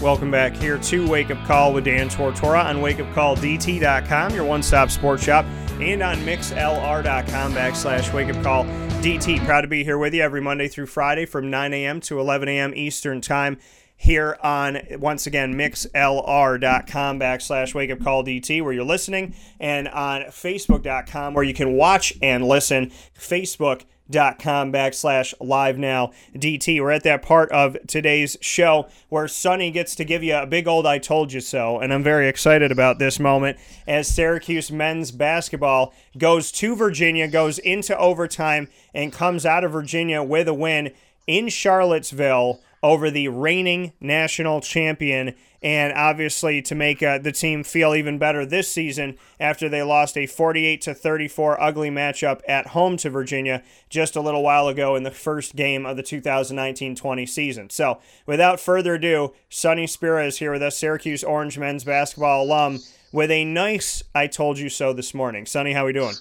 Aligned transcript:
Welcome 0.00 0.30
back 0.30 0.54
here 0.54 0.78
to 0.78 1.08
Wake 1.08 1.32
Up 1.32 1.44
Call 1.44 1.72
with 1.72 1.84
Dan 1.84 2.08
Tortora 2.08 2.64
on 2.64 2.76
wakeupcalldt.com, 2.76 4.32
your 4.32 4.44
one 4.44 4.62
stop 4.62 4.90
sports 4.90 5.24
shop, 5.24 5.44
and 5.80 6.04
on 6.04 6.18
mixlr.com 6.18 7.52
backslash 7.52 8.14
wake 8.14 8.32
up 8.32 8.40
call 8.44 8.64
DT. 9.02 9.44
Proud 9.44 9.62
to 9.62 9.66
be 9.66 9.82
here 9.82 9.98
with 9.98 10.14
you 10.14 10.22
every 10.22 10.40
Monday 10.40 10.68
through 10.68 10.86
Friday 10.86 11.26
from 11.26 11.50
9 11.50 11.74
a.m. 11.74 12.00
to 12.02 12.20
11 12.20 12.48
a.m. 12.48 12.72
Eastern 12.76 13.20
Time 13.20 13.58
here 14.00 14.38
on, 14.42 14.78
once 14.92 15.26
again, 15.26 15.54
mixlr.com 15.54 17.20
backslash 17.20 17.74
wake 17.74 17.90
up 17.90 18.00
call 18.00 18.24
DT, 18.24 18.62
where 18.62 18.72
you're 18.72 18.84
listening, 18.84 19.34
and 19.58 19.88
on 19.88 20.22
facebook.com, 20.22 21.34
where 21.34 21.44
you 21.44 21.52
can 21.52 21.72
watch 21.72 22.14
and 22.22 22.46
listen. 22.46 22.92
Facebook 23.18 23.82
dot 24.10 24.38
com 24.38 24.72
backslash 24.72 25.34
live 25.40 25.76
now 25.76 26.12
DT. 26.34 26.80
We're 26.80 26.92
at 26.92 27.02
that 27.02 27.22
part 27.22 27.50
of 27.52 27.76
today's 27.86 28.38
show 28.40 28.88
where 29.08 29.28
Sonny 29.28 29.70
gets 29.70 29.94
to 29.96 30.04
give 30.04 30.22
you 30.22 30.34
a 30.36 30.46
big 30.46 30.66
old 30.66 30.86
I 30.86 30.98
told 30.98 31.32
you 31.32 31.40
so. 31.40 31.78
And 31.78 31.92
I'm 31.92 32.02
very 32.02 32.28
excited 32.28 32.72
about 32.72 32.98
this 32.98 33.20
moment 33.20 33.58
as 33.86 34.08
Syracuse 34.08 34.70
men's 34.70 35.10
basketball 35.10 35.92
goes 36.16 36.50
to 36.52 36.74
Virginia, 36.74 37.28
goes 37.28 37.58
into 37.58 37.98
overtime, 37.98 38.68
and 38.94 39.12
comes 39.12 39.44
out 39.44 39.64
of 39.64 39.72
Virginia 39.72 40.22
with 40.22 40.48
a 40.48 40.54
win 40.54 40.92
in 41.26 41.48
Charlottesville 41.48 42.60
over 42.82 43.10
the 43.10 43.28
reigning 43.28 43.92
national 44.00 44.60
champion 44.60 45.34
and 45.62 45.92
obviously 45.94 46.62
to 46.62 46.74
make 46.74 47.02
uh, 47.02 47.18
the 47.18 47.32
team 47.32 47.64
feel 47.64 47.94
even 47.94 48.18
better 48.18 48.46
this 48.46 48.70
season 48.70 49.16
after 49.40 49.68
they 49.68 49.82
lost 49.82 50.16
a 50.16 50.26
48 50.26 50.80
to 50.82 50.94
34 50.94 51.60
ugly 51.60 51.90
matchup 51.90 52.40
at 52.46 52.68
home 52.68 52.96
to 52.96 53.10
Virginia 53.10 53.62
just 53.88 54.14
a 54.14 54.20
little 54.20 54.42
while 54.42 54.68
ago 54.68 54.94
in 54.94 55.02
the 55.02 55.10
first 55.10 55.56
game 55.56 55.84
of 55.84 55.96
the 55.96 56.02
2019-20 56.02 57.28
season. 57.28 57.70
So, 57.70 58.00
without 58.26 58.60
further 58.60 58.94
ado, 58.94 59.34
Sonny 59.48 59.86
Spera 59.86 60.26
is 60.26 60.38
here 60.38 60.52
with 60.52 60.62
us, 60.62 60.78
Syracuse 60.78 61.24
Orange 61.24 61.58
men's 61.58 61.84
basketball 61.84 62.44
alum, 62.44 62.78
with 63.12 63.30
a 63.30 63.44
nice 63.44 64.02
"I 64.14 64.26
told 64.26 64.58
you 64.58 64.68
so" 64.68 64.92
this 64.92 65.14
morning. 65.14 65.46
Sonny, 65.46 65.72
how 65.72 65.82
are 65.82 65.86
we 65.86 65.92
doing? 65.92 66.14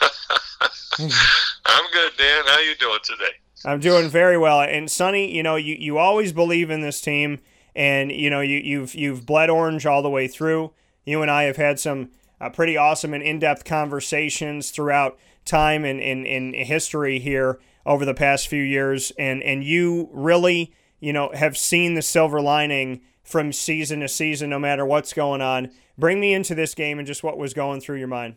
I'm 0.98 1.84
good, 1.92 2.12
Dan. 2.18 2.44
How 2.46 2.58
you 2.60 2.74
doing 2.76 2.98
today? 3.02 3.45
I'm 3.64 3.80
doing 3.80 4.08
very 4.08 4.36
well. 4.36 4.60
And 4.60 4.90
Sonny, 4.90 5.34
you 5.34 5.42
know, 5.42 5.56
you, 5.56 5.76
you 5.78 5.98
always 5.98 6.32
believe 6.32 6.70
in 6.70 6.82
this 6.82 7.00
team 7.00 7.40
and 7.76 8.10
you 8.10 8.30
know 8.30 8.40
you, 8.40 8.58
you've 8.58 8.94
you've 8.94 9.26
bled 9.26 9.50
orange 9.50 9.86
all 9.86 10.02
the 10.02 10.10
way 10.10 10.26
through. 10.26 10.72
You 11.04 11.22
and 11.22 11.30
I 11.30 11.44
have 11.44 11.56
had 11.56 11.78
some 11.78 12.10
uh, 12.40 12.50
pretty 12.50 12.76
awesome 12.76 13.14
and 13.14 13.22
in-depth 13.22 13.64
conversations 13.64 14.70
throughout 14.70 15.16
time 15.44 15.84
and 15.84 16.00
in, 16.00 16.26
in, 16.26 16.52
history 16.54 17.20
here 17.20 17.60
over 17.84 18.04
the 18.04 18.14
past 18.14 18.48
few 18.48 18.62
years, 18.62 19.12
and 19.18 19.42
and 19.42 19.62
you 19.62 20.08
really 20.10 20.74
you 20.98 21.12
know 21.12 21.30
have 21.34 21.56
seen 21.56 21.94
the 21.94 22.02
silver 22.02 22.40
lining 22.40 23.02
from 23.22 23.52
season 23.52 24.00
to 24.00 24.08
season, 24.08 24.50
no 24.50 24.58
matter 24.58 24.86
what's 24.86 25.12
going 25.12 25.42
on. 25.42 25.70
Bring 25.98 26.18
me 26.18 26.32
into 26.32 26.54
this 26.54 26.74
game 26.74 26.98
and 26.98 27.06
just 27.06 27.22
what 27.22 27.38
was 27.38 27.54
going 27.54 27.80
through 27.80 27.98
your 27.98 28.08
mind. 28.08 28.36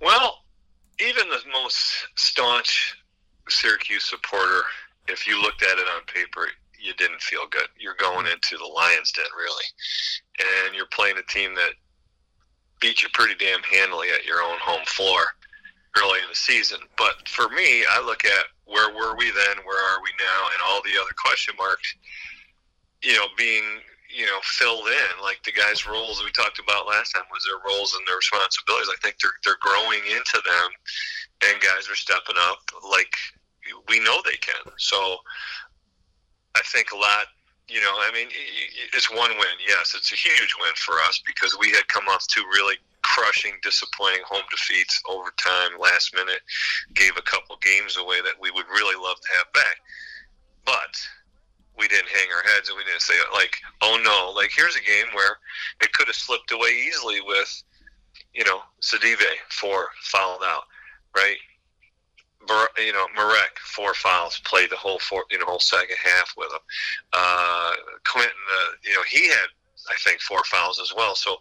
Well, 0.00 0.44
even 1.00 1.28
the 1.28 1.40
most 1.52 2.08
staunch 2.16 2.96
Syracuse 3.50 4.04
supporter, 4.04 4.62
if 5.08 5.26
you 5.26 5.40
looked 5.40 5.62
at 5.62 5.78
it 5.78 5.86
on 5.94 6.02
paper, 6.12 6.48
you 6.80 6.94
didn't 6.94 7.20
feel 7.20 7.46
good. 7.50 7.68
You're 7.78 7.98
going 7.98 8.26
into 8.26 8.56
the 8.56 8.66
Lions 8.66 9.12
Den, 9.12 9.24
really, 9.36 9.64
and 10.66 10.74
you're 10.74 10.86
playing 10.86 11.18
a 11.18 11.32
team 11.32 11.54
that 11.54 11.72
beat 12.80 13.02
you 13.02 13.08
pretty 13.12 13.34
damn 13.34 13.62
handily 13.62 14.08
at 14.10 14.24
your 14.24 14.42
own 14.42 14.58
home 14.60 14.84
floor 14.86 15.20
early 15.98 16.20
in 16.20 16.28
the 16.28 16.36
season. 16.36 16.78
But 16.96 17.26
for 17.26 17.48
me, 17.50 17.84
I 17.90 18.00
look 18.04 18.24
at 18.24 18.46
where 18.66 18.94
were 18.94 19.16
we 19.16 19.30
then, 19.30 19.64
where 19.64 19.82
are 19.92 20.02
we 20.02 20.10
now, 20.18 20.40
and 20.52 20.62
all 20.68 20.82
the 20.82 21.00
other 21.00 21.14
question 21.16 21.54
marks, 21.58 21.94
you 23.02 23.14
know, 23.14 23.26
being 23.36 23.64
you 24.08 24.24
know 24.24 24.38
filled 24.42 24.88
in 24.88 25.22
like 25.22 25.42
the 25.44 25.52
guys' 25.52 25.86
roles 25.86 26.24
we 26.24 26.30
talked 26.30 26.58
about 26.58 26.88
last 26.88 27.12
time 27.12 27.28
was 27.30 27.44
their 27.44 27.60
roles 27.66 27.94
and 27.94 28.06
their 28.06 28.16
responsibilities. 28.16 28.88
I 28.90 28.96
think 29.02 29.16
they're 29.20 29.36
they're 29.44 29.60
growing 29.60 30.00
into 30.06 30.40
them, 30.44 30.70
and 31.44 31.60
guys 31.60 31.88
are 31.90 31.98
stepping 31.98 32.36
up 32.38 32.60
like 32.90 33.12
we 33.88 34.00
know 34.00 34.20
they 34.24 34.36
can. 34.36 34.72
So 34.78 35.18
I 36.56 36.60
think 36.66 36.92
a 36.92 36.96
lot. 36.96 37.26
You 37.68 37.82
know, 37.82 37.92
I 38.00 38.10
mean, 38.14 38.28
it's 38.94 39.10
one 39.10 39.28
win. 39.28 39.56
Yes, 39.68 39.94
it's 39.94 40.10
a 40.10 40.16
huge 40.16 40.54
win 40.58 40.72
for 40.76 40.94
us 41.06 41.20
because 41.26 41.54
we 41.60 41.70
had 41.70 41.86
come 41.88 42.08
off 42.08 42.26
two 42.26 42.42
really 42.54 42.76
crushing, 43.02 43.52
disappointing 43.62 44.22
home 44.26 44.44
defeats 44.50 45.02
over 45.08 45.30
time, 45.36 45.78
last 45.78 46.14
minute, 46.14 46.40
gave 46.94 47.16
a 47.16 47.22
couple 47.22 47.56
games 47.60 47.98
away 47.98 48.22
that 48.22 48.40
we 48.40 48.50
would 48.50 48.66
really 48.68 48.96
love 48.96 49.20
to 49.20 49.28
have 49.36 49.52
back. 49.52 49.76
But 50.64 50.96
we 51.78 51.88
didn't 51.88 52.08
hang 52.08 52.28
our 52.34 52.42
heads 52.52 52.68
and 52.68 52.76
we 52.76 52.84
didn't 52.84 53.02
say 53.02 53.14
like, 53.32 53.56
oh 53.82 54.00
no, 54.04 54.32
like 54.34 54.50
here's 54.54 54.76
a 54.76 54.80
game 54.80 55.06
where 55.14 55.38
it 55.80 55.92
could 55.92 56.06
have 56.08 56.16
slipped 56.16 56.52
away 56.52 56.70
easily 56.86 57.20
with, 57.20 57.62
you 58.34 58.44
know, 58.44 58.60
Sidibe 58.82 59.22
four 59.50 59.88
fouled 60.02 60.42
out, 60.44 60.64
right? 61.16 61.36
You 62.78 62.92
know, 62.92 63.06
Marek 63.14 63.58
four 63.58 63.94
fouls, 63.94 64.40
played 64.44 64.70
the 64.70 64.76
whole 64.76 64.98
four, 64.98 65.24
you 65.30 65.38
know, 65.38 65.46
whole 65.46 65.60
second 65.60 65.96
half 66.02 66.32
with 66.36 66.52
him. 66.52 66.60
Uh, 67.12 67.72
Quentin, 68.06 68.30
uh, 68.30 68.70
you 68.84 68.94
know, 68.94 69.02
he 69.08 69.28
had 69.28 69.48
I 69.90 69.94
think 69.96 70.20
four 70.20 70.42
fouls 70.44 70.80
as 70.80 70.92
well. 70.94 71.14
So 71.14 71.36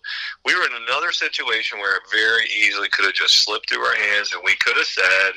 we 0.45 0.55
were 0.55 0.63
in 0.63 0.83
another 0.87 1.11
situation 1.11 1.79
where 1.79 1.97
it 1.97 2.03
very 2.11 2.45
easily 2.45 2.87
could 2.89 3.05
have 3.05 3.13
just 3.13 3.43
slipped 3.43 3.69
through 3.69 3.83
our 3.83 3.95
hands, 3.95 4.31
and 4.33 4.41
we 4.43 4.55
could 4.55 4.77
have 4.77 4.85
said, 4.85 5.31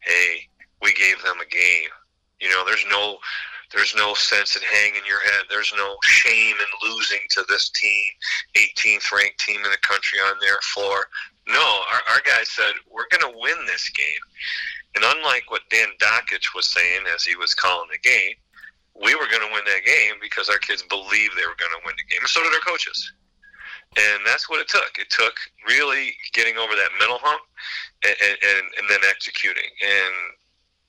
"Hey, 0.00 0.48
we 0.82 0.92
gave 0.94 1.22
them 1.22 1.40
a 1.40 1.46
game." 1.46 1.90
You 2.40 2.50
know, 2.50 2.64
there's 2.64 2.84
no 2.90 3.18
there's 3.72 3.94
no 3.96 4.14
sense 4.14 4.56
in 4.56 4.62
hanging 4.62 5.02
your 5.06 5.20
head. 5.20 5.46
There's 5.50 5.72
no 5.76 5.96
shame 6.04 6.54
in 6.54 6.90
losing 6.90 7.20
to 7.30 7.44
this 7.48 7.70
team, 7.70 8.10
18th 8.56 9.10
ranked 9.12 9.40
team 9.40 9.64
in 9.64 9.70
the 9.70 9.78
country 9.78 10.20
on 10.20 10.36
their 10.40 10.58
floor. 10.62 11.08
No, 11.48 11.82
our, 11.92 12.00
our 12.14 12.20
guys 12.24 12.48
said, 12.50 12.72
we're 12.90 13.08
going 13.10 13.32
to 13.32 13.38
win 13.38 13.66
this 13.66 13.88
game. 13.90 14.06
And 14.94 15.04
unlike 15.04 15.50
what 15.50 15.68
Dan 15.70 15.88
Dakich 15.98 16.54
was 16.54 16.68
saying 16.68 17.02
as 17.14 17.24
he 17.24 17.36
was 17.36 17.54
calling 17.54 17.88
the 17.90 17.98
game, 17.98 18.34
we 18.94 19.14
were 19.14 19.26
going 19.26 19.42
to 19.42 19.52
win 19.52 19.64
that 19.66 19.84
game 19.84 20.14
because 20.22 20.48
our 20.48 20.58
kids 20.58 20.82
believed 20.82 21.34
they 21.34 21.46
were 21.46 21.58
going 21.58 21.74
to 21.74 21.82
win 21.84 21.96
the 21.98 22.06
game, 22.06 22.22
and 22.22 22.28
so 22.28 22.42
did 22.42 22.54
our 22.54 22.60
coaches. 22.60 23.12
And 23.96 24.22
that's 24.26 24.48
what 24.48 24.60
it 24.60 24.68
took. 24.68 24.98
It 24.98 25.10
took 25.10 25.34
really 25.68 26.14
getting 26.32 26.56
over 26.58 26.74
that 26.74 26.90
mental 26.98 27.18
hump 27.22 27.42
and, 28.04 28.16
and, 28.18 28.64
and 28.78 28.90
then 28.90 28.98
executing. 29.08 29.70
And 29.82 30.14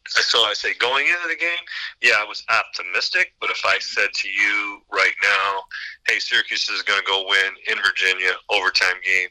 so 0.07 0.39
I 0.41 0.53
say, 0.53 0.73
going 0.79 1.05
into 1.05 1.27
the 1.27 1.37
game, 1.37 1.65
yeah, 2.01 2.17
I 2.17 2.25
was 2.25 2.43
optimistic. 2.49 3.33
But 3.39 3.51
if 3.51 3.61
I 3.65 3.77
said 3.77 4.09
to 4.13 4.27
you 4.29 4.81
right 4.91 5.13
now, 5.21 5.61
hey, 6.07 6.17
Syracuse 6.17 6.69
is 6.69 6.81
going 6.81 6.99
to 6.99 7.05
go 7.05 7.25
win 7.29 7.53
in 7.69 7.77
Virginia, 7.83 8.33
overtime 8.49 8.97
game, 9.05 9.29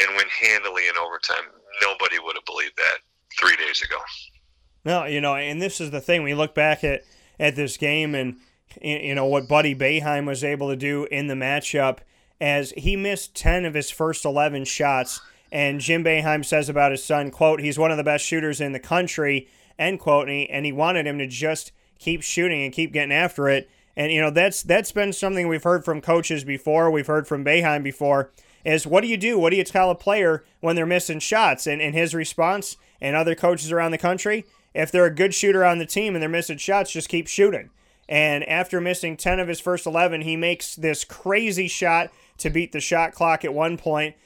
and 0.00 0.16
win 0.16 0.26
handily 0.30 0.88
in 0.88 0.98
overtime, 0.98 1.50
nobody 1.82 2.18
would 2.18 2.34
have 2.34 2.46
believed 2.46 2.76
that 2.78 2.98
three 3.38 3.56
days 3.56 3.82
ago. 3.82 3.98
No, 4.84 5.04
you 5.04 5.20
know, 5.20 5.34
and 5.34 5.60
this 5.60 5.80
is 5.80 5.90
the 5.90 6.00
thing. 6.00 6.22
We 6.22 6.34
look 6.34 6.54
back 6.54 6.84
at, 6.84 7.02
at 7.40 7.56
this 7.56 7.76
game 7.76 8.14
and, 8.14 8.36
you 8.82 9.14
know, 9.14 9.26
what 9.26 9.48
Buddy 9.48 9.74
Boeheim 9.74 10.26
was 10.26 10.44
able 10.44 10.68
to 10.68 10.76
do 10.76 11.06
in 11.10 11.26
the 11.26 11.34
matchup 11.34 11.98
as 12.40 12.72
he 12.76 12.96
missed 12.96 13.34
10 13.34 13.64
of 13.64 13.74
his 13.74 13.90
first 13.90 14.24
11 14.24 14.64
shots. 14.64 15.20
And 15.50 15.80
Jim 15.80 16.04
Boeheim 16.04 16.44
says 16.44 16.68
about 16.68 16.90
his 16.90 17.02
son, 17.02 17.30
quote, 17.30 17.60
he's 17.60 17.78
one 17.78 17.90
of 17.90 17.96
the 17.96 18.04
best 18.04 18.24
shooters 18.24 18.60
in 18.60 18.72
the 18.72 18.80
country, 18.80 19.48
end 19.78 20.00
quote. 20.00 20.28
And 20.28 20.36
he, 20.36 20.50
and 20.50 20.66
he 20.66 20.72
wanted 20.72 21.06
him 21.06 21.18
to 21.18 21.26
just 21.26 21.72
keep 21.98 22.22
shooting 22.22 22.62
and 22.62 22.72
keep 22.72 22.92
getting 22.92 23.12
after 23.12 23.48
it. 23.48 23.70
And, 23.96 24.12
you 24.12 24.20
know, 24.20 24.30
that's 24.30 24.64
that's 24.64 24.90
been 24.90 25.12
something 25.12 25.46
we've 25.46 25.62
heard 25.62 25.84
from 25.84 26.00
coaches 26.00 26.42
before. 26.42 26.90
We've 26.90 27.06
heard 27.06 27.28
from 27.28 27.44
Boeheim 27.44 27.84
before 27.84 28.32
is 28.64 28.86
what 28.86 29.02
do 29.02 29.08
you 29.08 29.16
do? 29.16 29.38
What 29.38 29.50
do 29.50 29.56
you 29.56 29.64
tell 29.64 29.90
a 29.90 29.94
player 29.94 30.44
when 30.60 30.74
they're 30.74 30.86
missing 30.86 31.20
shots? 31.20 31.66
And, 31.66 31.80
and 31.80 31.94
his 31.94 32.14
response 32.14 32.76
and 33.04 33.14
other 33.14 33.34
coaches 33.34 33.70
around 33.70 33.90
the 33.90 33.98
country, 33.98 34.46
if 34.72 34.90
they're 34.90 35.04
a 35.04 35.14
good 35.14 35.34
shooter 35.34 35.62
on 35.62 35.78
the 35.78 35.84
team 35.84 36.14
and 36.14 36.22
they're 36.22 36.28
missing 36.28 36.56
shots, 36.56 36.90
just 36.90 37.10
keep 37.10 37.28
shooting. 37.28 37.68
And 38.08 38.42
after 38.48 38.80
missing 38.80 39.18
10 39.18 39.40
of 39.40 39.46
his 39.46 39.60
first 39.60 39.84
11, 39.84 40.22
he 40.22 40.36
makes 40.36 40.74
this 40.74 41.04
crazy 41.04 41.68
shot 41.68 42.10
to 42.38 42.48
beat 42.48 42.72
the 42.72 42.80
shot 42.80 43.12
clock 43.12 43.44
at 43.44 43.52
one 43.52 43.76
point. 43.76 44.16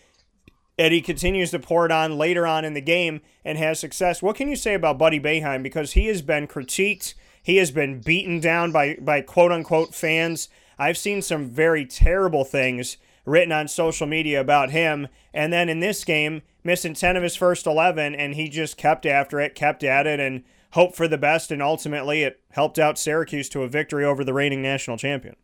He 0.79 1.01
continues 1.01 1.51
to 1.51 1.59
pour 1.59 1.87
it 1.87 1.93
on 1.93 2.19
later 2.19 2.47
on 2.47 2.65
in 2.65 2.75
the 2.75 2.81
game 2.81 3.21
and 3.45 3.59
has 3.59 3.81
success. 3.81 4.23
What 4.23 4.37
can 4.37 4.49
you 4.49 4.55
say 4.55 4.75
about 4.75 4.97
Buddy 4.97 5.19
Boeheim? 5.19 5.61
Because 5.61 5.95
he 5.95 6.07
has 6.07 6.23
been 6.23 6.47
critiqued, 6.47 7.15
he 7.43 7.57
has 7.57 7.73
been 7.73 8.01
beaten 8.01 8.39
down 8.39 8.71
by, 8.71 8.97
by 9.01 9.23
quote 9.23 9.51
unquote 9.51 9.93
fans. 9.93 10.49
I've 10.79 10.97
seen 10.97 11.21
some 11.21 11.47
very 11.47 11.85
terrible 11.85 12.45
things 12.45 12.97
written 13.29 13.53
on 13.53 13.69
social 13.69 14.07
media 14.07 14.41
about 14.41 14.71
him. 14.71 15.09
And 15.33 15.53
then 15.53 15.69
in 15.69 15.81
this 15.81 16.05
game, 16.05 16.43
missing 16.65 16.95
10 16.95 17.17
of 17.17 17.23
his 17.23 17.37
first 17.37 17.67
11, 17.67 18.15
and 18.15 18.35
he 18.35 18.49
just 18.49 18.77
kept 18.77 19.07
after 19.07 19.41
it, 19.41 19.55
kept 19.55 19.85
at 19.85 20.07
it, 20.07 20.19
and 20.19 20.45
hoped 20.73 20.97
for 20.97 21.09
the 21.09 21.19
best. 21.19 21.51
And 21.51 21.63
ultimately, 21.63 22.23
it 22.23 22.41
helped 22.51 22.79
out 22.79 22.99
Syracuse 22.99 23.49
to 23.51 23.63
a 23.63 23.69
victory 23.69 24.05
over 24.05 24.25
the 24.25 24.35
reigning 24.35 24.63
national 24.63 24.97
champion. 24.97 25.37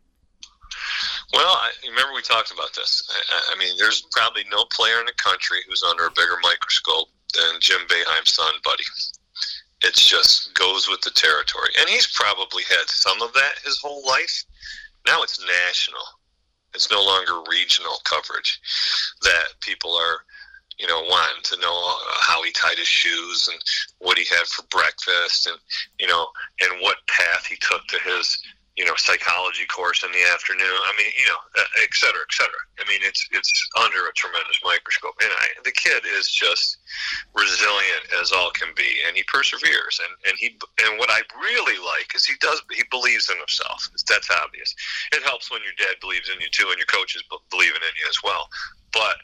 Well, 1.33 1.53
I 1.53 1.71
remember 1.87 2.13
we 2.13 2.21
talked 2.21 2.51
about 2.51 2.73
this. 2.75 3.09
I, 3.29 3.53
I, 3.53 3.57
mean, 3.57 3.75
there's 3.77 4.05
probably 4.11 4.43
no 4.51 4.65
player 4.65 4.99
in 4.99 5.05
the 5.05 5.13
country 5.13 5.59
who's 5.67 5.83
under 5.83 6.05
a 6.05 6.11
bigger 6.11 6.37
microscope 6.41 7.09
than 7.33 7.59
Jim 7.59 7.81
Boeheim's 7.87 8.33
son, 8.33 8.53
Buddy. 8.63 8.83
It 9.83 9.93
just 9.93 10.53
goes 10.53 10.87
with 10.87 11.01
the 11.01 11.11
territory. 11.11 11.69
And 11.79 11.89
he's 11.89 12.07
probably 12.07 12.63
had 12.69 12.87
some 12.87 13.21
of 13.21 13.33
that 13.33 13.55
his 13.63 13.79
whole 13.79 14.05
life. 14.05 14.45
Now 15.05 15.21
it's 15.21 15.39
national. 15.39 16.01
It's 16.75 16.91
no 16.91 17.03
longer 17.03 17.41
regional 17.49 17.97
coverage 18.03 18.59
that 19.21 19.45
people 19.61 19.95
are, 19.95 20.19
you 20.77 20.87
know, 20.87 21.01
wanting 21.03 21.43
to 21.43 21.59
know 21.61 21.73
uh, 21.73 22.17
how 22.21 22.43
he 22.43 22.51
tied 22.51 22.77
his 22.77 22.87
shoes 22.87 23.47
and 23.51 23.59
what 23.99 24.17
he 24.17 24.25
had 24.25 24.45
for 24.47 24.63
breakfast 24.69 25.47
and, 25.47 25.57
you 25.99 26.07
know, 26.07 26.27
and 26.61 26.81
what 26.81 26.97
path 27.07 27.45
he 27.45 27.55
took 27.55 27.87
to 27.87 27.99
his 27.99 28.37
you 28.77 28.83
know, 28.83 28.93
psychology 28.97 29.65
course 29.67 30.03
in 30.03 30.11
the 30.11 30.23
afternoon. 30.33 30.67
I 30.67 30.91
mean, 30.97 31.11
you 31.17 31.27
know, 31.31 31.39
uh, 31.57 31.83
et 31.83 31.93
cetera, 31.93 32.21
et 32.21 32.33
cetera. 32.33 32.59
I 32.79 32.83
mean, 32.89 32.99
it's 33.03 33.27
it's 33.31 33.51
under 33.79 34.07
a 34.07 34.13
tremendous 34.13 34.59
microscope, 34.63 35.15
and 35.21 35.31
I, 35.31 35.47
the 35.63 35.71
kid 35.71 36.03
is 36.17 36.29
just 36.29 36.77
resilient 37.33 38.03
as 38.21 38.31
all 38.31 38.51
can 38.51 38.69
be, 38.75 38.99
and 39.07 39.15
he 39.15 39.23
perseveres. 39.23 39.99
And 40.03 40.13
and 40.27 40.35
he 40.37 40.59
and 40.83 40.99
what 40.99 41.09
I 41.09 41.21
really 41.39 41.79
like 41.79 42.11
is 42.15 42.25
he 42.25 42.35
does 42.41 42.61
he 42.71 42.83
believes 42.91 43.29
in 43.29 43.37
himself. 43.37 43.87
That's 44.07 44.29
obvious. 44.29 44.75
It 45.13 45.23
helps 45.23 45.49
when 45.49 45.63
your 45.63 45.75
dad 45.77 45.99
believes 46.01 46.29
in 46.29 46.39
you 46.41 46.51
too, 46.51 46.67
and 46.67 46.77
your 46.77 46.91
coaches 46.91 47.23
believing 47.49 47.79
in 47.79 47.95
you 47.95 48.07
as 48.09 48.19
well. 48.23 48.49
But 48.91 49.17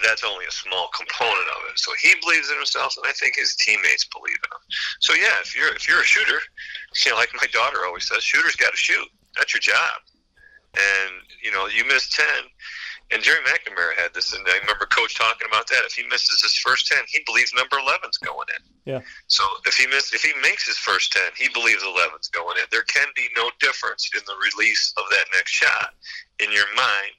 that's 0.00 0.24
only 0.24 0.46
a 0.46 0.50
small 0.50 0.88
component 0.96 1.48
of 1.52 1.68
it. 1.70 1.78
So 1.78 1.92
he 2.00 2.14
believes 2.22 2.50
in 2.50 2.56
himself, 2.56 2.96
and 2.96 3.06
I 3.06 3.12
think 3.12 3.36
his 3.36 3.54
teammates 3.56 4.06
believe 4.06 4.40
in 4.40 4.50
him. 4.50 4.62
So 5.00 5.12
yeah, 5.14 5.36
if 5.42 5.56
you're 5.56 5.74
if 5.74 5.86
you're 5.86 6.00
a 6.00 6.04
shooter, 6.04 6.40
you 7.04 7.10
know, 7.10 7.16
like 7.16 7.30
my 7.34 7.46
daughter 7.52 7.84
always 7.84 8.08
says, 8.08 8.22
shooters 8.24 8.56
got 8.56 8.70
to 8.70 8.76
shoot. 8.76 9.08
That's 9.36 9.52
your 9.52 9.60
job. 9.60 10.00
And 10.74 11.12
you 11.42 11.52
know, 11.52 11.66
you 11.66 11.84
miss 11.84 12.08
ten. 12.08 12.48
And 13.12 13.22
Jerry 13.22 13.44
McNamara 13.44 13.92
had 14.00 14.14
this, 14.14 14.32
and 14.32 14.40
I 14.48 14.56
remember 14.64 14.86
Coach 14.86 15.18
talking 15.18 15.46
about 15.46 15.68
that. 15.68 15.84
If 15.84 15.92
he 15.92 16.02
misses 16.08 16.40
his 16.40 16.56
first 16.56 16.86
ten, 16.86 17.04
he 17.08 17.20
believes 17.26 17.52
number 17.52 17.76
11's 17.76 18.16
going 18.16 18.48
in. 18.56 18.92
Yeah. 18.94 19.00
So 19.26 19.44
if 19.66 19.74
he 19.76 19.86
miss, 19.86 20.14
if 20.14 20.22
he 20.22 20.32
makes 20.40 20.66
his 20.66 20.78
first 20.78 21.12
ten, 21.12 21.28
he 21.36 21.48
believes 21.52 21.84
11's 21.84 22.28
going 22.28 22.56
in. 22.56 22.64
There 22.70 22.84
can 22.84 23.08
be 23.14 23.28
no 23.36 23.50
difference 23.60 24.08
in 24.16 24.22
the 24.24 24.32
release 24.40 24.94
of 24.96 25.04
that 25.10 25.26
next 25.34 25.50
shot 25.50 25.92
in 26.40 26.50
your 26.52 26.64
mind 26.74 27.12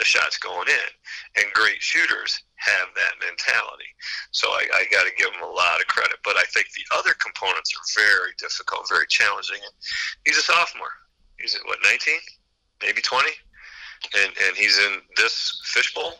the 0.00 0.04
shot's 0.04 0.38
going 0.38 0.66
in. 0.66 0.90
And 1.36 1.52
great 1.52 1.80
shooters 1.80 2.42
have 2.56 2.88
that 2.96 3.20
mentality. 3.20 3.86
So 4.32 4.48
I, 4.48 4.66
I 4.74 4.84
got 4.90 5.04
to 5.04 5.12
give 5.16 5.28
him 5.28 5.44
a 5.44 5.52
lot 5.52 5.80
of 5.80 5.86
credit. 5.86 6.16
But 6.24 6.36
I 6.36 6.44
think 6.52 6.66
the 6.72 6.96
other 6.96 7.12
components 7.20 7.70
are 7.76 8.02
very 8.02 8.32
difficult, 8.38 8.88
very 8.88 9.06
challenging. 9.08 9.60
He's 10.24 10.38
a 10.38 10.42
sophomore. 10.42 10.96
He's 11.38 11.54
at 11.54 11.62
what, 11.66 11.78
19? 11.84 12.14
Maybe 12.82 13.00
20? 13.00 13.28
And, 14.18 14.32
and 14.48 14.56
he's 14.56 14.78
in 14.78 15.00
this 15.16 15.60
fishbowl. 15.64 16.14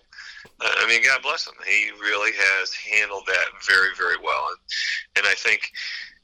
Uh, 0.61 0.73
I 0.79 0.87
mean, 0.87 1.03
God 1.03 1.23
bless 1.23 1.47
him. 1.47 1.55
He 1.67 1.91
really 2.01 2.33
has 2.37 2.73
handled 2.73 3.25
that 3.27 3.49
very, 3.67 3.89
very 3.97 4.17
well. 4.23 4.49
And, 4.49 4.59
and 5.17 5.27
I 5.27 5.35
think 5.35 5.73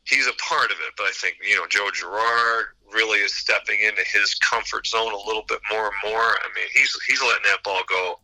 he's 0.07 0.27
a 0.27 0.33
part 0.35 0.71
of 0.71 0.79
it. 0.79 0.95
But 0.97 1.05
I 1.05 1.13
think, 1.13 1.37
you 1.47 1.57
know, 1.57 1.67
Joe 1.69 1.91
Girard, 1.93 2.67
really 2.93 3.19
is 3.19 3.35
stepping 3.35 3.81
into 3.81 4.03
his 4.03 4.35
comfort 4.37 4.87
zone 4.87 5.13
a 5.13 5.27
little 5.27 5.45
bit 5.49 5.61
more 5.71 5.87
and 5.87 6.13
more. 6.13 6.21
I 6.21 6.49
mean, 6.55 6.67
he's 6.73 6.97
he's 7.07 7.23
letting 7.23 7.43
that 7.45 7.63
ball 7.65 7.83
go 7.89 8.19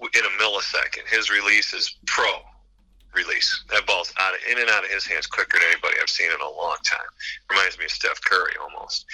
in 0.00 0.24
a 0.24 0.42
millisecond. 0.42 1.08
His 1.08 1.30
release 1.30 1.74
is 1.74 1.96
pro 2.06 2.30
release. 3.14 3.64
That 3.70 3.86
ball's 3.86 4.12
out 4.18 4.34
of, 4.34 4.40
in 4.50 4.58
and 4.58 4.70
out 4.70 4.84
of 4.84 4.90
his 4.90 5.06
hands 5.06 5.26
quicker 5.26 5.58
than 5.58 5.66
anybody 5.70 5.96
I've 6.00 6.10
seen 6.10 6.30
in 6.30 6.40
a 6.40 6.50
long 6.50 6.76
time. 6.84 7.08
Reminds 7.50 7.78
me 7.78 7.86
of 7.86 7.90
Steph 7.90 8.20
Curry 8.22 8.52
almost. 8.62 9.06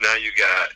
Now 0.00 0.14
you 0.14 0.30
got. 0.36 0.70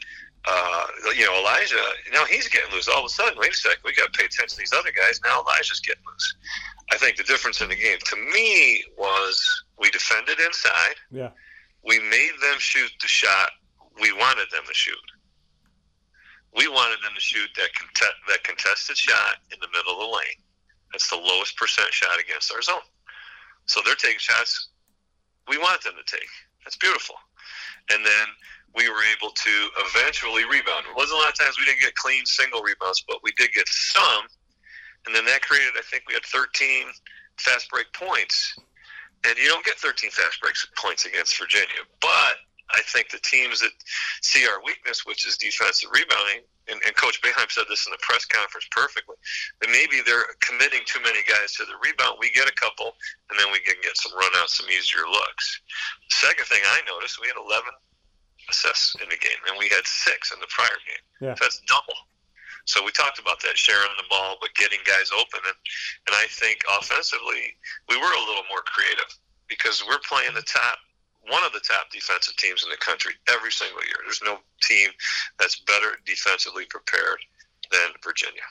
Uh, 0.46 0.86
you 1.16 1.24
know, 1.24 1.38
Elijah, 1.40 1.76
now 2.12 2.24
he's 2.26 2.48
getting 2.48 2.70
loose. 2.72 2.86
All 2.88 3.00
of 3.00 3.06
a 3.06 3.08
sudden, 3.08 3.38
wait 3.38 3.52
a 3.52 3.56
second, 3.56 3.80
we 3.84 3.94
got 3.94 4.12
to 4.12 4.18
pay 4.18 4.26
attention 4.26 4.48
to 4.48 4.56
these 4.58 4.72
other 4.72 4.90
guys. 4.92 5.20
Now 5.24 5.40
Elijah's 5.40 5.80
getting 5.80 6.02
loose. 6.06 6.34
I 6.92 6.98
think 6.98 7.16
the 7.16 7.24
difference 7.24 7.62
in 7.62 7.70
the 7.70 7.76
game, 7.76 7.98
to 7.98 8.16
me, 8.16 8.84
was 8.98 9.64
we 9.78 9.90
defended 9.90 10.38
inside. 10.40 10.96
Yeah 11.10 11.30
we 11.84 12.00
made 12.00 12.32
them 12.40 12.58
shoot 12.58 12.90
the 13.00 13.08
shot 13.08 13.50
we 14.00 14.12
wanted 14.12 14.50
them 14.50 14.64
to 14.66 14.74
shoot. 14.74 14.96
We 16.56 16.68
wanted 16.68 16.98
them 17.02 17.12
to 17.14 17.20
shoot 17.20 17.48
that 17.56 17.74
contest, 17.74 18.14
that 18.28 18.42
contested 18.42 18.96
shot 18.96 19.36
in 19.52 19.58
the 19.60 19.68
middle 19.76 19.92
of 19.92 19.98
the 19.98 20.16
lane. 20.16 20.40
That's 20.92 21.08
the 21.10 21.16
lowest 21.16 21.56
percent 21.56 21.92
shot 21.92 22.18
against 22.18 22.52
our 22.52 22.62
zone. 22.62 22.86
So 23.66 23.80
they're 23.84 23.94
taking 23.94 24.18
shots 24.18 24.68
we 25.48 25.58
want 25.58 25.82
them 25.82 25.94
to 25.94 26.16
take. 26.16 26.28
That's 26.64 26.76
beautiful. 26.76 27.16
And 27.90 28.04
then 28.04 28.26
we 28.74 28.88
were 28.88 29.04
able 29.16 29.30
to 29.30 29.68
eventually 29.88 30.44
rebound. 30.44 30.84
It 30.88 30.96
wasn't 30.96 31.20
a 31.20 31.22
lot 31.22 31.30
of 31.30 31.38
times 31.38 31.58
we 31.58 31.64
didn't 31.64 31.80
get 31.80 31.94
clean 31.94 32.26
single 32.26 32.62
rebounds, 32.62 33.04
but 33.06 33.18
we 33.22 33.32
did 33.32 33.50
get 33.54 33.68
some. 33.68 34.26
And 35.06 35.14
then 35.14 35.24
that 35.26 35.42
created, 35.42 35.74
I 35.78 35.82
think 35.82 36.04
we 36.08 36.14
had 36.14 36.24
13 36.24 36.86
fast 37.36 37.70
break 37.70 37.92
points 37.92 38.56
and 39.24 39.38
you 39.38 39.48
don't 39.48 39.64
get 39.64 39.76
13 39.76 40.10
fast 40.10 40.40
breaks 40.40 40.66
points 40.76 41.06
against 41.06 41.38
Virginia. 41.38 41.88
But 42.00 42.36
I 42.72 42.80
think 42.92 43.10
the 43.10 43.20
teams 43.24 43.60
that 43.60 43.72
see 44.20 44.46
our 44.46 44.62
weakness, 44.64 45.04
which 45.06 45.26
is 45.26 45.36
defensive 45.36 45.90
rebounding, 45.92 46.44
and, 46.68 46.80
and 46.84 46.96
Coach 46.96 47.20
Boeheim 47.20 47.50
said 47.50 47.64
this 47.68 47.86
in 47.86 47.92
the 47.92 48.00
press 48.00 48.24
conference 48.24 48.68
perfectly, 48.70 49.16
that 49.60 49.68
maybe 49.68 50.00
they're 50.04 50.32
committing 50.40 50.80
too 50.84 51.00
many 51.04 51.20
guys 51.28 51.52
to 51.56 51.64
the 51.64 51.76
rebound. 51.84 52.16
We 52.20 52.30
get 52.32 52.48
a 52.48 52.56
couple, 52.56 52.96
and 53.28 53.38
then 53.38 53.52
we 53.52 53.60
can 53.60 53.76
get 53.82 53.96
some 53.96 54.12
runouts, 54.12 54.60
some 54.60 54.68
easier 54.68 55.04
looks. 55.04 55.60
Second 56.08 56.46
thing 56.46 56.62
I 56.64 56.80
noticed, 56.88 57.20
we 57.20 57.28
had 57.28 57.36
11 57.36 57.68
assists 58.50 58.94
in 58.96 59.08
the 59.08 59.16
game, 59.16 59.38
and 59.48 59.56
we 59.58 59.68
had 59.68 59.86
six 59.86 60.32
in 60.32 60.40
the 60.40 60.48
prior 60.48 60.78
game. 60.86 61.04
Yeah. 61.20 61.34
That's 61.40 61.60
double. 61.66 61.98
So 62.66 62.84
we 62.84 62.90
talked 62.92 63.18
about 63.18 63.40
that, 63.42 63.56
sharing 63.58 63.92
the 63.98 64.08
ball, 64.08 64.36
but 64.40 64.54
getting 64.54 64.78
guys 64.86 65.10
open. 65.12 65.40
And, 65.44 65.56
and 66.08 66.16
I 66.16 66.26
think 66.30 66.64
offensively, 66.80 67.52
we 67.88 67.96
were 67.96 68.12
a 68.12 68.24
little 68.24 68.44
more 68.48 68.64
creative 68.64 69.12
because 69.48 69.84
we're 69.86 70.00
playing 70.08 70.34
the 70.34 70.42
top, 70.42 70.78
one 71.28 71.44
of 71.44 71.52
the 71.52 71.60
top 71.60 71.90
defensive 71.92 72.36
teams 72.36 72.64
in 72.64 72.70
the 72.70 72.76
country 72.78 73.12
every 73.28 73.52
single 73.52 73.84
year. 73.84 73.96
There's 74.04 74.22
no 74.24 74.38
team 74.62 74.90
that's 75.38 75.60
better 75.60 75.98
defensively 76.06 76.64
prepared 76.66 77.18
than 77.70 77.90
Virginia. 78.02 78.44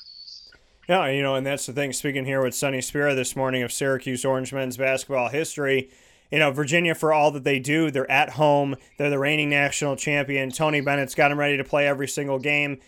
Yeah, 0.88 1.08
you 1.08 1.24
know, 1.24 1.36
and 1.36 1.46
that's 1.46 1.66
the 1.66 1.74
thing. 1.74 1.94
Speaking 1.94 2.26
here 2.26 2.44
with 2.44 2.54
Sonny 2.54 2.82
Spera 2.82 3.16
this 3.16 3.36
morning 3.36 3.64
of 3.64 3.72
Syracuse 3.72 4.26
Orange 4.26 4.54
men's 4.54 4.78
basketball 4.78 5.30
history, 5.30 5.90
you 6.34 6.40
know, 6.40 6.50
Virginia, 6.50 6.96
for 6.96 7.14
all 7.14 7.30
that 7.30 7.44
they 7.44 7.60
do, 7.60 7.92
they're 7.92 8.10
at 8.10 8.32
home. 8.32 8.76
They're 8.98 9.12
the 9.12 9.20
reigning 9.20 9.52
national 9.52 9.98
champion. 9.98 10.50
Tony 10.50 10.82
Bennett's 10.82 11.14
got 11.14 11.30
them 11.30 11.38
ready 11.38 11.58
to 11.58 11.64
play 11.64 11.88
every 11.88 12.08
single 12.08 12.40
game. 12.40 12.80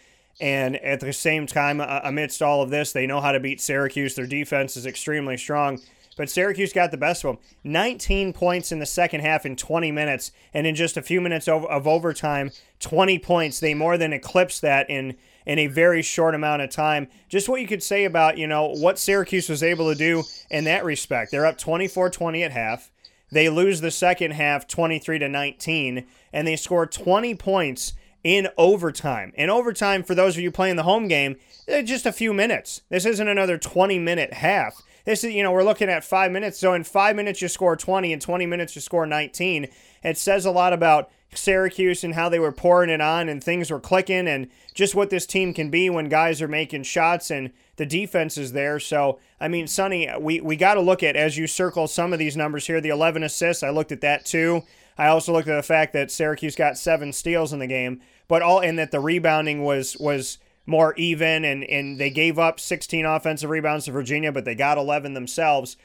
And 0.42 0.78
at 0.78 1.00
the 1.00 1.14
same 1.14 1.46
time, 1.46 1.80
uh, 1.80 2.00
amidst 2.04 2.42
all 2.42 2.64
of 2.64 2.72
this, 2.72 2.92
they 2.92 3.06
know 3.06 3.22
how 3.22 3.32
to 3.34 3.40
beat 3.40 3.62
Syracuse. 3.62 4.16
Their 4.16 4.26
defense 4.26 4.76
is 4.76 4.88
extremely 4.88 5.38
strong. 5.38 5.80
But 6.18 6.32
Syracuse 6.32 6.74
got 6.74 6.90
the 6.90 6.98
best 6.98 7.24
of 7.24 7.36
them. 7.36 7.44
19 7.64 8.34
points 8.34 8.72
in 8.72 8.80
the 8.80 8.86
second 8.88 9.22
half 9.22 9.46
in 9.46 9.56
20 9.56 9.92
minutes. 9.92 10.32
And 10.52 10.66
in 10.66 10.74
just 10.74 10.98
a 10.98 11.04
few 11.04 11.22
minutes 11.22 11.48
of, 11.48 11.66
overtime, 11.66 12.50
20 12.80 13.20
points. 13.20 13.60
They 13.60 13.76
more 13.76 13.96
than 13.96 14.12
eclipsed 14.12 14.64
that 14.64 14.90
in, 14.90 15.18
in 15.46 15.60
a 15.60 15.68
very 15.68 16.02
short 16.02 16.34
amount 16.34 16.64
of 16.64 16.72
time. 16.72 17.10
Just 17.30 17.48
what 17.48 17.62
you 17.62 17.68
could 17.68 17.84
say 17.84 18.06
about, 18.06 18.40
you 18.40 18.48
know, 18.48 18.70
what 18.70 18.98
Syracuse 18.98 19.50
was 19.50 19.62
able 19.62 19.92
to 19.92 19.96
do 19.96 20.24
in 20.50 20.64
that 20.64 20.84
respect. 20.84 21.30
They're 21.30 21.46
up 21.46 21.60
24 21.60 22.10
20 22.10 22.44
at 22.44 22.52
half. 22.52 22.90
They 23.36 23.50
lose 23.50 23.82
the 23.82 23.92
second 23.92 24.32
half 24.32 24.66
23 24.66 25.20
to 25.20 25.28
19. 25.28 26.06
And 26.32 26.48
they 26.48 26.56
score 26.56 26.88
20 26.88 27.36
points 27.36 27.92
in 28.24 28.48
overtime. 28.58 29.34
In 29.36 29.50
overtime, 29.50 30.04
for 30.04 30.16
those 30.16 30.38
of 30.38 30.42
you 30.42 30.52
playing 30.52 30.78
the 30.78 30.84
home 30.84 31.10
game, 31.10 31.36
just 31.84 32.06
a 32.06 32.14
few 32.14 32.34
minutes. 32.34 32.84
This 32.88 33.06
isn't 33.06 33.28
another 33.28 33.58
20 33.58 34.00
minute 34.00 34.36
half. 34.36 34.82
This 35.06 35.24
is, 35.24 35.34
you 35.34 35.44
know, 35.44 35.52
we're 35.52 35.64
looking 35.64 35.90
at 35.90 36.04
five 36.04 36.32
minutes. 36.32 36.60
So 36.60 36.74
in 36.74 36.84
five 36.84 37.16
minutes, 37.16 37.42
you 37.42 37.48
score 37.48 37.76
20, 37.76 38.12
in 38.12 38.20
20 38.20 38.46
minutes, 38.46 38.76
you 38.76 38.82
score 38.82 39.06
19. 39.06 39.68
It 40.04 40.18
says 40.18 40.46
a 40.46 40.52
lot 40.52 40.74
about 40.74 41.10
Syracuse 41.34 42.04
and 42.04 42.16
how 42.16 42.30
they 42.30 42.40
were 42.40 42.52
pouring 42.52 42.90
it 42.90 43.02
on 43.02 43.30
and 43.30 43.44
things 43.44 43.70
were 43.70 43.80
clicking 43.80 44.28
and 44.28 44.48
just 44.74 44.96
what 44.96 45.10
this 45.10 45.26
team 45.26 45.54
can 45.54 45.70
be 45.70 45.90
when 45.90 46.10
guys 46.10 46.42
are 46.42 46.48
making 46.48 46.84
shots 46.84 47.30
and 47.30 47.52
the 47.76 47.86
defense 47.86 48.38
is 48.38 48.54
there. 48.54 48.80
So, 48.80 49.20
I 49.40 49.48
mean, 49.48 49.68
Sonny, 49.68 50.10
we, 50.20 50.42
we 50.42 50.56
got 50.56 50.76
to 50.76 50.82
look 50.82 51.04
at, 51.04 51.16
as 51.16 51.38
you 51.38 51.46
circle 51.46 51.88
some 51.88 52.14
of 52.14 52.20
these 52.20 52.38
numbers 52.38 52.68
here, 52.68 52.82
the 52.82 52.90
11 52.90 53.24
assists, 53.24 53.64
I 53.64 53.70
looked 53.70 53.92
at 53.92 54.02
that 54.02 54.26
too. 54.26 54.64
I 54.98 55.08
also 55.08 55.34
looked 55.34 55.50
at 55.50 55.56
the 55.56 55.64
fact 55.64 55.92
that 55.94 56.10
Syracuse 56.10 56.56
got 56.56 56.78
seven 56.78 57.12
steals 57.12 57.52
in 57.52 57.60
the 57.60 57.68
game 57.68 58.02
but 58.28 58.42
all 58.42 58.60
and 58.60 58.78
that 58.80 58.92
the 58.92 59.00
rebounding 59.00 59.64
was 59.64 59.96
was 59.98 60.38
more 60.66 60.94
even 60.96 61.46
and 61.46 61.64
and 61.66 62.00
they 62.00 62.10
gave 62.10 62.40
up 62.40 62.60
16 62.60 63.06
offensive 63.06 63.50
rebounds 63.50 63.86
to 63.86 63.92
Virginia, 63.92 64.32
but 64.32 64.46
they 64.46 64.56
got 64.56 64.78
11 64.78 65.14
themselves. 65.14 65.78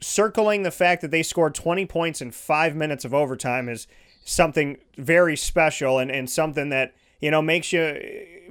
Circling 0.00 0.62
the 0.64 0.70
fact 0.70 1.02
that 1.02 1.10
they 1.10 1.22
scored 1.22 1.54
20 1.54 1.86
points 1.86 2.20
in 2.20 2.30
five 2.30 2.74
minutes 2.74 3.04
of 3.04 3.14
overtime 3.14 3.68
is 3.68 3.86
something 4.24 4.76
very 4.96 5.36
special 5.36 5.98
and, 5.98 6.10
and 6.10 6.28
something 6.28 6.68
that 6.68 6.94
you 7.20 7.30
know 7.30 7.40
makes 7.40 7.72
you 7.72 7.98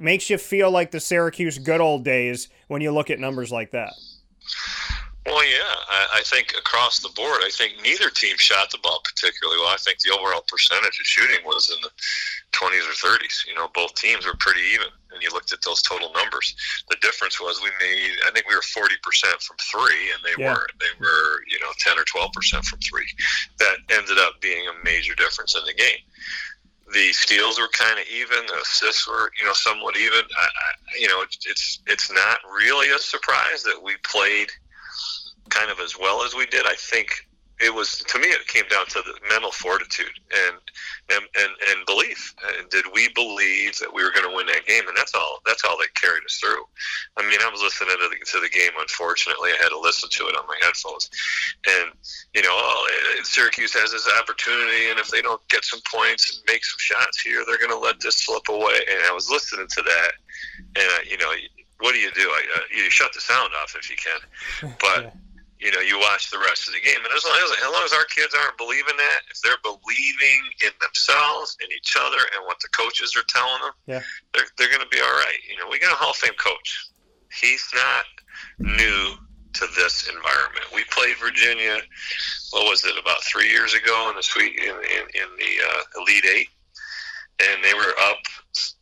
makes 0.00 0.30
you 0.30 0.38
feel 0.38 0.70
like 0.70 0.90
the 0.90 1.00
Syracuse 1.00 1.58
good 1.58 1.80
old 1.80 2.04
days 2.04 2.48
when 2.66 2.80
you 2.80 2.90
look 2.90 3.10
at 3.10 3.18
numbers 3.18 3.52
like 3.52 3.70
that. 3.72 3.92
Well, 5.28 5.44
yeah, 5.44 5.76
I, 5.88 6.20
I 6.20 6.22
think 6.24 6.54
across 6.56 7.00
the 7.00 7.10
board, 7.10 7.44
I 7.44 7.50
think 7.52 7.74
neither 7.82 8.08
team 8.08 8.36
shot 8.38 8.70
the 8.70 8.78
ball 8.82 9.00
particularly 9.04 9.60
well. 9.60 9.68
I 9.68 9.76
think 9.76 9.98
the 9.98 10.16
overall 10.16 10.42
percentage 10.48 10.98
of 10.98 11.04
shooting 11.04 11.44
was 11.44 11.68
in 11.68 11.76
the 11.82 11.92
20s 12.56 12.88
or 12.88 12.96
30s. 12.96 13.46
You 13.46 13.54
know, 13.54 13.68
both 13.74 13.94
teams 13.94 14.24
were 14.24 14.36
pretty 14.40 14.62
even, 14.72 14.88
and 15.12 15.22
you 15.22 15.28
looked 15.30 15.52
at 15.52 15.60
those 15.60 15.82
total 15.82 16.10
numbers. 16.16 16.56
The 16.88 16.96
difference 17.02 17.38
was 17.40 17.60
we 17.60 17.68
made, 17.78 18.08
I 18.26 18.30
think 18.32 18.48
we 18.48 18.54
were 18.56 18.64
40% 18.64 18.96
from 19.44 19.56
three, 19.60 20.00
and 20.16 20.20
they 20.24 20.42
yeah. 20.42 20.54
weren't. 20.54 20.72
They 20.80 20.92
were, 20.98 21.44
you 21.46 21.60
know, 21.60 21.72
10 21.78 21.98
or 21.98 22.08
12% 22.08 22.64
from 22.64 22.78
three. 22.80 23.06
That 23.58 23.76
ended 23.90 24.16
up 24.16 24.40
being 24.40 24.64
a 24.66 24.84
major 24.84 25.14
difference 25.14 25.54
in 25.54 25.64
the 25.66 25.74
game 25.74 26.00
the 26.90 27.12
steals 27.12 27.60
were 27.60 27.68
kind 27.68 27.98
of 27.98 28.06
even, 28.08 28.46
the 28.46 28.60
assists 28.62 29.06
were, 29.06 29.30
you 29.38 29.44
know, 29.44 29.52
somewhat 29.52 29.94
even. 29.98 30.20
I, 30.20 30.44
I, 30.44 30.98
you 30.98 31.06
know, 31.06 31.20
it's, 31.20 31.38
it's 31.44 31.80
it's 31.86 32.10
not 32.10 32.38
really 32.56 32.88
a 32.88 32.98
surprise 32.98 33.62
that 33.64 33.78
we 33.82 33.94
played 34.04 34.48
kind 35.48 35.70
of 35.70 35.80
as 35.80 35.98
well 35.98 36.24
as 36.24 36.34
we 36.34 36.46
did. 36.46 36.66
I 36.66 36.74
think 36.76 37.28
it 37.60 37.74
was 37.74 38.04
to 38.06 38.18
me 38.18 38.28
it 38.28 38.46
came 38.46 38.66
down 38.70 38.86
to 38.86 39.02
the 39.02 39.14
mental 39.28 39.50
fortitude 39.50 40.14
and 40.30 40.56
and 41.10 41.24
and, 41.38 41.50
and 41.70 41.86
belief. 41.86 42.34
And 42.46 42.68
did 42.70 42.84
we 42.94 43.08
believe 43.14 43.78
that 43.78 43.92
we 43.92 44.02
were 44.04 44.12
going 44.12 44.28
to 44.28 44.34
win 44.34 44.46
that 44.46 44.66
game? 44.66 44.86
And 44.86 44.96
that's 44.96 45.14
all. 45.14 45.40
That's 45.44 45.64
all 45.64 45.76
that 45.78 45.94
carried 45.94 46.24
us 46.24 46.38
through. 46.38 46.62
I 47.16 47.28
mean, 47.28 47.38
I 47.42 47.50
was 47.50 47.60
listening 47.60 47.90
to 47.90 48.08
the, 48.10 48.24
to 48.32 48.40
the 48.40 48.48
game. 48.48 48.70
Unfortunately, 48.78 49.50
I 49.50 49.62
had 49.62 49.70
to 49.70 49.80
listen 49.80 50.08
to 50.08 50.28
it 50.28 50.36
on 50.38 50.46
my 50.46 50.56
headphones. 50.62 51.10
And 51.66 51.90
you 52.34 52.42
know, 52.42 52.52
oh, 52.52 52.88
Syracuse 53.24 53.74
has 53.74 53.90
this 53.90 54.08
opportunity, 54.20 54.90
and 54.90 54.98
if 55.00 55.08
they 55.08 55.22
don't 55.22 55.42
get 55.48 55.64
some 55.64 55.80
points 55.90 56.36
and 56.36 56.44
make 56.46 56.64
some 56.64 56.78
shots 56.78 57.20
here, 57.20 57.42
they're 57.46 57.58
going 57.58 57.74
to 57.74 57.78
let 57.78 57.98
this 58.00 58.18
slip 58.18 58.48
away. 58.48 58.78
And 58.88 59.02
I 59.06 59.12
was 59.12 59.30
listening 59.30 59.66
to 59.66 59.82
that, 59.82 60.12
and 60.76 60.90
uh, 60.94 61.02
you 61.10 61.18
know, 61.18 61.32
what 61.80 61.92
do 61.92 61.98
you 61.98 62.10
do? 62.12 62.22
I, 62.22 62.42
uh, 62.56 62.60
you 62.70 62.90
shut 62.90 63.12
the 63.14 63.20
sound 63.20 63.50
off 63.60 63.74
if 63.76 63.90
you 63.90 63.96
can, 63.96 64.76
but 64.80 65.12
you 65.58 65.72
know, 65.72 65.80
you 65.80 65.98
watch 65.98 66.30
the 66.30 66.38
rest 66.38 66.68
of 66.68 66.74
the 66.74 66.80
game. 66.80 66.98
And 67.02 67.12
as 67.14 67.24
long 67.24 67.36
as, 67.36 67.50
as 67.58 67.72
long 67.72 67.82
as 67.84 67.92
our 67.92 68.04
kids 68.04 68.34
aren't 68.34 68.56
believing 68.56 68.96
that, 68.96 69.20
if 69.30 69.42
they're 69.42 69.60
believing 69.62 70.42
in 70.62 70.70
themselves, 70.80 71.56
in 71.60 71.68
each 71.72 71.96
other, 71.98 72.22
and 72.34 72.46
what 72.46 72.60
the 72.60 72.68
coaches 72.68 73.16
are 73.16 73.26
telling 73.28 73.62
them, 73.62 73.74
yeah. 73.86 74.02
they're, 74.34 74.46
they're 74.56 74.70
going 74.70 74.86
to 74.86 74.94
be 74.94 75.00
all 75.00 75.18
right. 75.18 75.38
You 75.50 75.58
know, 75.58 75.68
we 75.70 75.78
got 75.78 75.92
a 75.92 75.96
Hall 75.96 76.10
of 76.10 76.16
Fame 76.16 76.38
coach. 76.38 76.86
He's 77.34 77.66
not 77.74 78.06
new 78.58 79.18
to 79.54 79.66
this 79.76 80.08
environment. 80.08 80.66
We 80.74 80.84
played 80.90 81.16
Virginia, 81.18 81.78
what 82.52 82.70
was 82.70 82.84
it, 82.84 82.94
about 82.98 83.22
three 83.24 83.50
years 83.50 83.74
ago 83.74 84.06
in 84.10 84.16
the 84.16 84.22
sweet 84.22 84.54
in, 84.58 84.70
in, 84.70 85.04
in 85.14 85.28
the 85.38 85.52
uh, 85.66 86.00
Elite 86.02 86.26
Eight, 86.26 86.48
and 87.40 87.64
they 87.64 87.74
were 87.74 87.94
up 88.10 88.22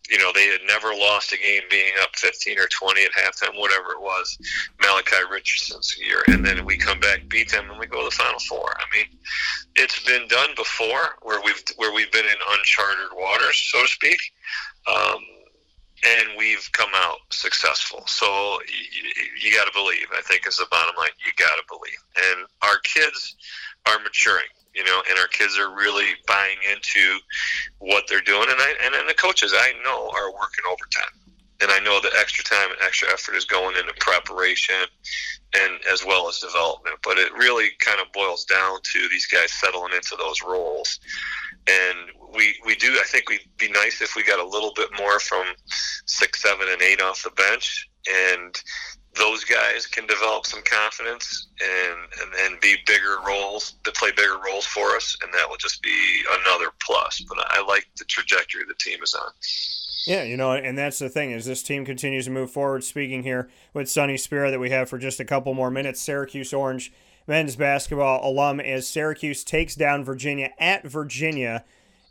you 0.09 0.19
know, 0.19 0.31
they 0.33 0.47
had 0.47 0.61
never 0.67 0.95
lost 0.95 1.33
a 1.33 1.39
game 1.39 1.63
being 1.71 1.93
up 2.01 2.17
15 2.17 2.59
or 2.59 2.67
20 2.67 3.05
at 3.05 3.13
halftime, 3.13 3.59
whatever 3.59 3.93
it 3.93 4.01
was, 4.01 4.39
Malachi 4.81 5.23
Richardson's 5.31 5.97
year. 5.99 6.23
And 6.29 6.45
then 6.45 6.65
we 6.65 6.77
come 6.77 7.01
back, 7.01 7.29
beat 7.29 7.51
them, 7.51 7.71
and 7.71 7.79
we 7.79 7.87
go 7.87 8.01
to 8.01 8.05
the 8.05 8.17
Final 8.17 8.39
Four. 8.41 8.77
I 8.79 8.85
mean, 8.97 9.07
it's 9.75 10.03
been 10.05 10.29
done 10.29 10.51
before 10.57 11.17
where 11.23 11.41
we've, 11.45 11.63
where 11.77 11.93
we've 11.93 12.13
been 12.13 12.25
in 12.25 12.37
uncharted 12.51 13.09
waters, 13.17 13.59
so 13.73 13.83
to 13.83 13.89
speak. 13.89 14.19
Um, 14.87 15.19
and 16.05 16.29
we've 16.39 16.69
come 16.73 16.91
out 16.95 17.19
successful. 17.31 18.05
So 18.07 18.59
you, 18.69 19.51
you 19.51 19.57
got 19.57 19.65
to 19.65 19.73
believe. 19.73 20.07
I 20.17 20.21
think 20.23 20.47
is 20.47 20.59
the 20.59 20.67
bottom 20.71 20.95
line. 20.97 21.09
You 21.25 21.33
got 21.37 21.57
to 21.57 21.63
believe, 21.69 21.99
and 22.17 22.47
our 22.63 22.79
kids 22.81 23.35
are 23.87 23.99
maturing 24.01 24.47
you 24.77 24.85
know, 24.85 25.03
and 25.09 25.19
our 25.19 25.27
kids 25.29 25.59
are 25.59 25.75
really 25.75 26.13
buying 26.27 26.59
into 26.71 27.19
what 27.79 28.05
they're 28.09 28.21
doing. 28.21 28.47
And 28.51 28.61
I 28.61 28.75
and 28.85 28.95
then 28.95 29.07
the 29.07 29.15
coaches 29.15 29.55
I 29.57 29.73
know 29.83 30.11
are 30.11 30.31
working 30.33 30.65
overtime, 30.71 31.19
and 31.63 31.71
I 31.71 31.81
know 31.81 32.01
the 32.01 32.13
extra 32.19 32.45
time 32.45 32.71
and 32.71 32.81
extra 32.83 33.11
effort 33.11 33.35
is 33.35 33.47
going 33.47 33.77
into 33.77 33.95
preparation 33.99 34.85
and 35.59 35.81
as 35.91 36.05
well 36.05 36.29
as 36.29 36.39
development. 36.41 36.97
But 37.03 37.19
it 37.19 37.33
really 37.33 37.71
kind 37.81 38.01
of 38.01 38.13
boils 38.13 38.45
down 38.45 38.79
to 38.83 39.09
these 39.11 39.27
guys 39.27 39.53
settling 39.53 39.95
into 39.95 40.17
those 40.19 40.43
roles. 40.43 41.01
And 41.69 42.11
we, 42.35 42.55
we 42.65 42.77
do, 42.77 42.93
I 43.01 43.05
think 43.07 43.29
we'd 43.29 43.41
be 43.57 43.71
nice 43.71 44.01
if 44.01 44.15
we 44.15 44.23
got 44.23 44.39
a 44.39 44.47
little 44.47 44.73
bit 44.77 44.91
more 44.99 45.19
from 45.19 45.47
six, 46.07 46.43
seven, 46.43 46.67
and 46.71 46.83
eight 46.83 47.01
off 47.01 47.23
the 47.23 47.31
bench. 47.31 47.89
And 48.09 48.55
those 49.19 49.45
guys 49.45 49.87
can 49.87 50.07
develop 50.07 50.47
some 50.47 50.63
confidence 50.63 51.49
and, 51.61 51.99
and, 52.23 52.53
and 52.53 52.61
be 52.61 52.77
bigger 52.87 53.17
roles 53.27 53.75
to 53.85 53.93
play 53.93 54.11
bigger 54.17 54.39
roles 54.45 54.67
for 54.67 54.95
us 54.97 55.17
and 55.23 55.33
that 55.33 55.49
will 55.49 55.57
just 55.57 55.83
be 55.83 56.23
another 56.43 56.67
plus 56.83 57.25
but 57.29 57.39
i 57.49 57.65
like 57.67 57.87
the 57.99 58.05
trajectory 58.05 58.63
the 58.69 58.75
team 58.75 59.03
is 59.03 59.15
on 59.15 59.31
yeah, 60.07 60.23
you 60.23 60.37
know, 60.37 60.53
and 60.53 60.79
that's 60.79 61.01
the 61.01 61.09
thing 61.09 61.33
is 61.33 61.47
this 61.47 61.65
team 61.65 61.85
continues 61.85 62.27
to 62.27 62.31
move 62.31 62.53
forward. 62.53 62.85
Speaking 62.85 63.25
here 63.25 63.51
with 63.75 63.91
Sonny 63.91 64.17
Spera 64.17 64.53
that 64.53 64.61
we 64.61 64.71
have 64.71 64.89
for 64.89 64.99
just 64.99 65.19
a 65.19 65.25
couple 65.25 65.53
more 65.53 65.71
minutes, 65.71 66.01
Syracuse 66.01 66.53
Orange 66.53 66.93
men's 67.27 67.57
basketball 67.57 68.29
alum 68.29 68.61
as 68.61 68.87
Syracuse 68.87 69.43
takes 69.43 69.75
down 69.75 70.05
Virginia 70.05 70.51
at 70.61 70.87
Virginia 70.87 71.65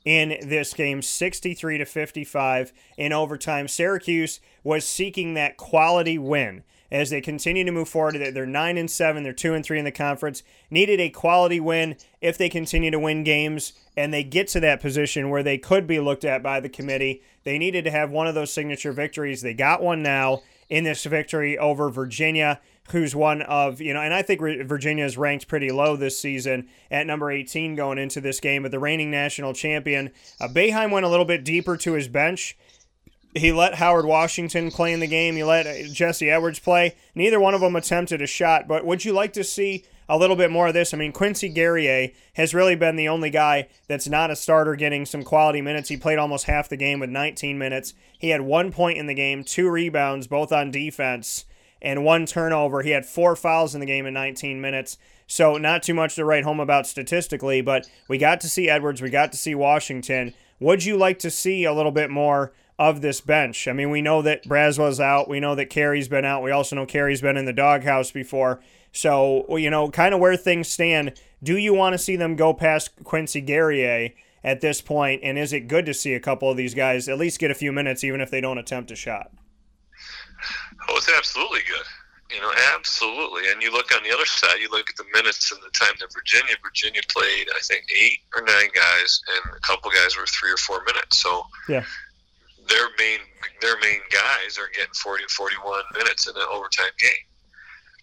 in 0.04 0.38
this 0.42 0.74
game 0.74 1.02
63 1.02 1.78
to 1.78 1.86
55 1.86 2.74
in 2.98 3.14
overtime. 3.14 3.70
Syracuse 3.70 4.42
was 4.62 4.86
seeking 4.86 5.34
that 5.36 5.56
quality 5.56 6.18
win 6.18 6.64
as 6.92 7.10
they 7.10 7.22
continue 7.22 7.64
to 7.64 7.72
move 7.72 7.90
forward. 7.90 8.16
They're 8.16 8.46
nine 8.46 8.78
and 8.78 8.90
seven. 8.90 9.24
They're 9.24 9.34
two 9.34 9.54
and 9.54 9.66
three 9.66 9.80
in 9.80 9.86
the 9.86 9.92
conference. 9.92 10.44
Needed 10.70 11.00
a 11.00 11.10
quality 11.10 11.60
win 11.60 11.96
if 12.22 12.38
they 12.38 12.50
continue 12.50 12.92
to 12.92 13.00
win 13.00 13.24
games 13.24 13.74
and 13.98 14.14
they 14.14 14.24
get 14.24 14.48
to 14.50 14.60
that 14.60 14.82
position 14.82 15.30
where 15.30 15.44
they 15.44 15.58
could 15.58 15.88
be 15.88 16.00
looked 16.00 16.26
at 16.26 16.44
by 16.44 16.60
the 16.60 16.70
committee. 16.70 17.22
They 17.44 17.58
needed 17.58 17.86
to 17.86 17.92
have 17.92 18.12
one 18.12 18.28
of 18.28 18.36
those 18.36 18.52
signature 18.52 18.92
victories. 18.92 19.42
They 19.42 19.54
got 19.54 19.82
one 19.82 20.04
now 20.04 20.42
in 20.70 20.84
this 20.84 21.04
victory 21.06 21.58
over 21.58 21.90
Virginia, 21.90 22.60
who's 22.90 23.16
one 23.16 23.42
of, 23.44 23.80
you 23.82 23.94
know, 23.94 24.02
and 24.02 24.14
I 24.14 24.22
think 24.22 24.42
Virginia 24.42 25.06
is 25.06 25.18
ranked 25.18 25.48
pretty 25.48 25.72
low 25.72 25.96
this 25.96 26.20
season 26.20 26.68
at 26.90 27.08
number 27.08 27.32
18 27.32 27.76
going 27.76 27.98
into 27.98 28.20
this 28.20 28.40
game, 28.40 28.64
but 28.64 28.72
the 28.72 28.80
reigning 28.80 29.12
national 29.12 29.54
champion. 29.54 30.12
Uh, 30.40 30.48
went 30.54 31.06
a 31.06 31.10
little 31.10 31.26
bit 31.26 31.44
deeper 31.44 31.78
to 31.78 31.94
his 31.94 32.08
bench 32.08 32.58
he 33.36 33.52
let 33.52 33.76
Howard 33.76 34.06
Washington 34.06 34.72
play 34.72 34.94
in 34.94 35.02
the 35.02 35.08
game. 35.08 35.36
He 35.36 35.44
let 35.44 35.68
uh, 35.68 35.92
Jesse 35.92 36.30
Edwards 36.30 36.60
play. 36.60 36.96
Neither 37.14 37.40
one 37.40 37.54
of 37.54 37.62
them 37.62 37.76
attempted 37.76 38.22
a 38.22 38.28
shot. 38.28 38.68
But 38.68 38.86
would 38.86 39.04
you 39.04 39.12
like 39.12 39.34
to 39.34 39.44
see 39.44 39.84
a 40.08 40.18
little 40.18 40.38
bit 40.38 40.50
more 40.50 40.68
of 40.68 40.74
this? 40.74 40.94
I 40.94 40.98
mean, 40.98 41.12
Quincy 41.12 41.50
Guerrier 41.50 42.12
has 42.36 42.54
really 42.54 42.76
been 42.76 42.96
the 42.96 43.10
only 43.10 43.30
guy 43.30 43.68
that's 43.90 44.08
not 44.08 44.32
a 44.32 44.38
starter 44.38 44.76
getting 44.76 45.06
some 45.06 45.24
quality 45.24 45.62
minutes. 45.62 45.90
He 45.90 45.98
played 45.98 46.18
almost 46.18 46.46
half 46.46 46.70
the 46.70 46.78
game 46.78 47.00
with 47.00 47.10
19 47.10 47.58
minutes. 47.58 47.94
He 48.18 48.30
had 48.30 48.42
one 48.42 48.72
point 48.72 48.98
in 48.98 49.08
the 49.08 49.14
game, 49.14 49.44
two 49.44 49.70
rebounds, 49.70 50.28
both 50.28 50.54
on 50.54 50.72
defense, 50.72 51.44
and 51.82 52.06
one 52.06 52.26
turnover. 52.26 52.84
He 52.84 52.92
had 52.92 53.06
four 53.06 53.36
fouls 53.36 53.76
in 53.76 53.82
the 53.82 53.86
game 53.86 54.06
in 54.06 54.14
19 54.14 54.62
minutes. 54.62 54.98
So, 55.28 55.58
not 55.58 55.84
too 55.84 55.96
much 55.96 56.16
to 56.16 56.24
write 56.24 56.44
home 56.44 56.60
about 56.60 56.88
statistically, 56.88 57.62
but 57.62 57.90
we 58.08 58.18
got 58.18 58.40
to 58.42 58.50
see 58.50 58.70
Edwards. 58.70 59.02
We 59.02 59.10
got 59.10 59.32
to 59.32 59.38
see 59.38 59.56
Washington. 59.56 60.36
Would 60.60 60.86
you 60.86 60.98
like 60.98 61.20
to 61.20 61.32
see 61.32 61.66
a 61.66 61.74
little 61.74 61.92
bit 61.92 62.10
more? 62.10 62.54
Of 62.78 63.02
this 63.02 63.22
bench. 63.22 63.68
I 63.68 63.74
mean, 63.74 63.90
we 63.90 64.02
know 64.02 64.22
that 64.22 64.44
Braswell's 64.44 65.00
out. 65.00 65.30
We 65.30 65.40
know 65.40 65.56
that 65.56 65.70
Carey's 65.70 66.08
been 66.08 66.26
out. 66.26 66.44
We 66.44 66.52
also 66.52 66.76
know 66.76 66.86
Carey's 66.86 67.22
been 67.22 67.38
in 67.38 67.46
the 67.46 67.54
doghouse 67.54 68.12
before. 68.12 68.60
So, 68.92 69.58
you 69.58 69.70
know, 69.70 69.90
kind 69.90 70.14
of 70.14 70.20
where 70.20 70.38
things 70.38 70.68
stand. 70.68 71.14
Do 71.44 71.58
you 71.58 71.74
want 71.74 71.94
to 71.94 71.98
see 71.98 72.16
them 72.16 72.36
go 72.36 72.54
past 72.54 72.92
Quincy 73.04 73.42
Guerrier 73.42 74.10
at 74.44 74.62
this 74.62 74.82
point? 74.82 75.22
And 75.24 75.38
is 75.38 75.54
it 75.54 75.68
good 75.68 75.86
to 75.86 75.94
see 75.94 76.14
a 76.14 76.20
couple 76.20 76.50
of 76.50 76.58
these 76.58 76.74
guys 76.74 77.08
at 77.08 77.18
least 77.18 77.40
get 77.40 77.52
a 77.52 77.56
few 77.56 77.72
minutes, 77.72 78.04
even 78.04 78.22
if 78.22 78.30
they 78.30 78.42
don't 78.42 78.58
attempt 78.58 78.92
a 78.92 78.96
shot? 78.96 79.32
Oh, 80.90 80.98
it's 80.98 81.12
absolutely 81.18 81.62
good. 81.68 81.86
You 82.34 82.42
know, 82.42 82.52
absolutely. 82.76 83.44
And 83.52 83.62
you 83.62 83.72
look 83.72 83.96
on 83.96 84.04
the 84.04 84.14
other 84.14 84.26
side, 84.26 84.60
you 84.60 84.70
look 84.72 84.90
at 84.90 84.96
the 84.98 85.06
minutes 85.14 85.52
and 85.52 85.62
the 85.62 85.70
time 85.70 85.94
that 86.00 86.12
Virginia, 86.12 86.56
Virginia 86.62 87.02
played, 87.08 87.48
I 87.56 87.60
think, 87.62 87.86
eight 88.02 88.20
or 88.36 88.42
nine 88.42 88.70
guys, 88.74 89.22
and 89.36 89.56
a 89.56 89.60
couple 89.60 89.92
guys 89.92 90.18
were 90.18 90.26
three 90.26 90.52
or 90.52 90.58
four 90.58 90.84
minutes. 90.86 91.22
So, 91.22 91.46
yeah 91.70 91.86
their 92.68 92.88
main 92.98 93.20
their 93.62 93.78
main 93.80 94.02
guys 94.12 94.58
are 94.58 94.70
getting 94.74 94.94
40 94.94 95.24
41 95.30 95.84
minutes 95.94 96.28
in 96.28 96.36
an 96.36 96.48
overtime 96.52 96.94
game. 97.00 97.26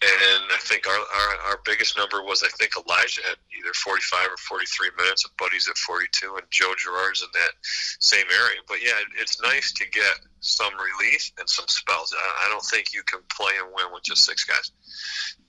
And 0.02 0.42
I 0.50 0.58
think 0.58 0.88
our, 0.88 0.98
our, 0.98 1.32
our 1.50 1.58
biggest 1.64 1.96
number 1.96 2.24
was 2.24 2.42
I 2.42 2.48
think 2.58 2.72
Elijah 2.74 3.22
had 3.22 3.38
either 3.56 3.72
45 3.72 4.34
or 4.34 4.36
43 4.36 4.90
minutes, 4.98 5.24
and 5.24 5.30
Buddy's 5.36 5.68
at 5.68 5.78
42, 5.78 6.34
and 6.42 6.46
Joe 6.50 6.74
Girard's 6.76 7.22
in 7.22 7.28
that 7.34 7.54
same 7.62 8.26
area. 8.34 8.58
But 8.66 8.82
yeah, 8.82 8.98
it's 9.20 9.40
nice 9.42 9.70
to 9.74 9.88
get 9.90 10.18
some 10.40 10.72
relief 10.74 11.30
and 11.38 11.48
some 11.48 11.68
spells. 11.68 12.12
I, 12.18 12.46
I 12.46 12.48
don't 12.50 12.64
think 12.64 12.92
you 12.92 13.04
can 13.04 13.20
play 13.30 13.52
and 13.62 13.70
win 13.72 13.94
with 13.94 14.02
just 14.02 14.24
six 14.24 14.42
guys. 14.42 14.72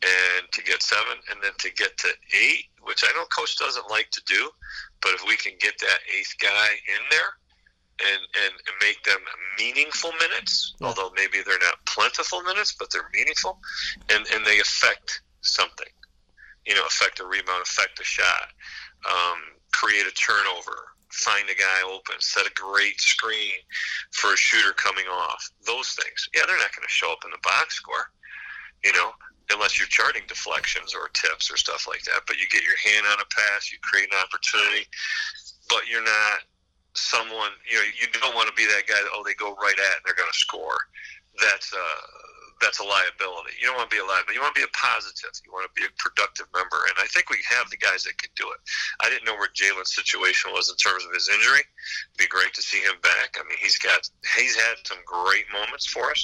And 0.06 0.46
to 0.52 0.62
get 0.62 0.84
seven, 0.84 1.18
and 1.32 1.42
then 1.42 1.54
to 1.58 1.74
get 1.74 1.98
to 1.98 2.10
eight, 2.38 2.70
which 2.84 3.04
I 3.04 3.10
know 3.18 3.26
coach 3.34 3.58
doesn't 3.58 3.90
like 3.90 4.12
to 4.12 4.22
do, 4.28 4.52
but 5.02 5.14
if 5.14 5.26
we 5.28 5.36
can 5.36 5.54
get 5.60 5.80
that 5.80 6.00
eighth 6.16 6.36
guy 6.40 6.70
in 6.94 7.02
there, 7.10 7.42
and, 8.00 8.22
and 8.46 8.54
make 8.82 9.04
them 9.04 9.20
meaningful 9.58 10.12
minutes, 10.14 10.74
yeah. 10.80 10.88
although 10.88 11.12
maybe 11.16 11.40
they're 11.46 11.60
not 11.60 11.86
plentiful 11.86 12.42
minutes, 12.42 12.74
but 12.74 12.92
they're 12.92 13.10
meaningful, 13.14 13.60
and, 14.10 14.26
and 14.34 14.46
they 14.46 14.60
affect 14.60 15.22
something. 15.42 15.88
You 16.66 16.76
know, 16.76 16.86
affect 16.88 17.20
a 17.20 17.26
rebound, 17.26 17.62
affect 17.62 18.00
a 18.00 18.04
shot, 18.04 18.48
um, 19.06 19.38
create 19.74 20.08
a 20.08 20.12
turnover, 20.12 20.94
find 21.12 21.50
a 21.50 21.56
guy 21.56 21.82
open, 21.86 22.16
set 22.20 22.48
a 22.48 22.52
great 22.56 23.00
screen 23.00 23.60
for 24.12 24.34
a 24.34 24.38
shooter 24.38 24.74
coming 24.74 25.06
off. 25.06 25.50
Those 25.66 25.92
things. 25.92 26.30
Yeah, 26.34 26.44
they're 26.48 26.58
not 26.58 26.74
going 26.76 26.88
to 26.88 26.92
show 26.94 27.12
up 27.12 27.26
in 27.26 27.32
the 27.32 27.44
box 27.44 27.76
score, 27.76 28.10
you 28.84 28.94
know, 28.94 29.12
unless 29.52 29.78
you're 29.78 29.88
charting 29.88 30.24
deflections 30.28 30.96
or 30.96 31.10
tips 31.10 31.52
or 31.52 31.58
stuff 31.58 31.86
like 31.88 32.04
that. 32.04 32.22
But 32.28 32.40
you 32.40 32.48
get 32.50 32.64
your 32.64 32.78
hand 32.78 33.06
on 33.06 33.20
a 33.20 33.28
pass, 33.30 33.72
you 33.72 33.78
create 33.84 34.10
an 34.12 34.18
opportunity, 34.18 34.88
but 35.70 35.88
you're 35.90 36.04
not 36.04 36.48
someone, 36.96 37.52
you 37.70 37.78
know, 37.78 37.86
you 38.00 38.08
don't 38.20 38.36
want 38.36 38.48
to 38.48 38.56
be 38.56 38.66
that 38.66 38.88
guy 38.88 38.96
that, 38.96 39.12
oh, 39.14 39.24
they 39.26 39.34
go 39.36 39.56
right 39.56 39.78
at 39.78 39.96
and 39.98 40.04
they're 40.06 40.18
going 40.18 40.32
to 40.32 40.38
score. 40.38 40.78
That's, 41.42 41.74
uh, 41.74 42.02
that's 42.64 42.80
a 42.80 42.88
liability. 42.88 43.60
You 43.60 43.68
don't 43.68 43.76
want 43.76 43.92
to 43.92 43.96
be 43.96 44.00
a 44.00 44.08
liability. 44.08 44.40
You 44.40 44.42
want 44.42 44.56
to 44.56 44.64
be 44.64 44.70
a 44.70 44.72
positive. 44.72 45.36
You 45.44 45.52
want 45.52 45.68
to 45.68 45.76
be 45.76 45.84
a 45.84 45.92
productive 46.00 46.48
member. 46.56 46.80
And 46.88 46.96
I 46.96 47.12
think 47.12 47.28
we 47.28 47.44
have 47.52 47.68
the 47.68 47.78
guys 47.78 48.08
that 48.08 48.16
can 48.16 48.32
do 48.40 48.48
it. 48.56 48.60
I 49.04 49.12
didn't 49.12 49.28
know 49.28 49.36
where 49.36 49.52
Jalen's 49.52 49.92
situation 49.92 50.56
was 50.56 50.72
in 50.72 50.80
terms 50.80 51.04
of 51.04 51.12
his 51.12 51.28
injury. 51.28 51.60
It'd 51.60 52.24
be 52.24 52.32
great 52.32 52.56
to 52.56 52.64
see 52.64 52.80
him 52.80 52.96
back. 53.04 53.36
I 53.36 53.44
mean, 53.44 53.60
he's 53.60 53.78
got 53.78 54.08
he's 54.40 54.56
had 54.56 54.80
some 54.88 55.04
great 55.04 55.44
moments 55.52 55.92
for 55.92 56.08
us, 56.10 56.24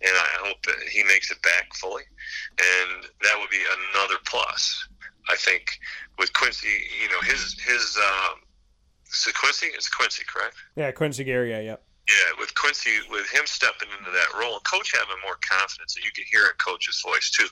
and 0.00 0.14
I 0.14 0.30
hope 0.46 0.62
that 0.70 0.78
he 0.86 1.02
makes 1.02 1.34
it 1.34 1.42
back 1.42 1.74
fully. 1.74 2.06
And 2.54 3.10
that 3.26 3.34
would 3.42 3.50
be 3.50 3.62
another 3.90 4.22
plus. 4.24 4.86
I 5.28 5.36
think 5.36 5.74
with 6.18 6.32
Quincy, 6.32 6.86
you 7.02 7.08
know, 7.10 7.20
his 7.26 7.58
his 7.66 7.98
um, 7.98 8.46
is 9.26 9.32
Quincy? 9.32 9.66
It's 9.66 9.88
Quincy, 9.88 10.24
correct? 10.26 10.56
Yeah, 10.76 10.90
Quincy 10.92 11.24
Gary. 11.24 11.50
Yeah. 11.64 11.76
Yeah, 12.08 12.34
with 12.40 12.52
Quincy, 12.56 12.90
with 13.08 13.28
him 13.30 13.46
stepping 13.46 13.86
into 13.96 14.10
that 14.10 14.34
role, 14.34 14.58
and 14.58 14.64
coach 14.64 14.90
having 14.90 15.22
more 15.22 15.38
confidence, 15.46 15.94
and 15.94 16.04
you 16.04 16.10
can 16.10 16.24
hear 16.26 16.46
it 16.46 16.58
coach's 16.58 17.00
voice 17.06 17.30
too. 17.30 17.46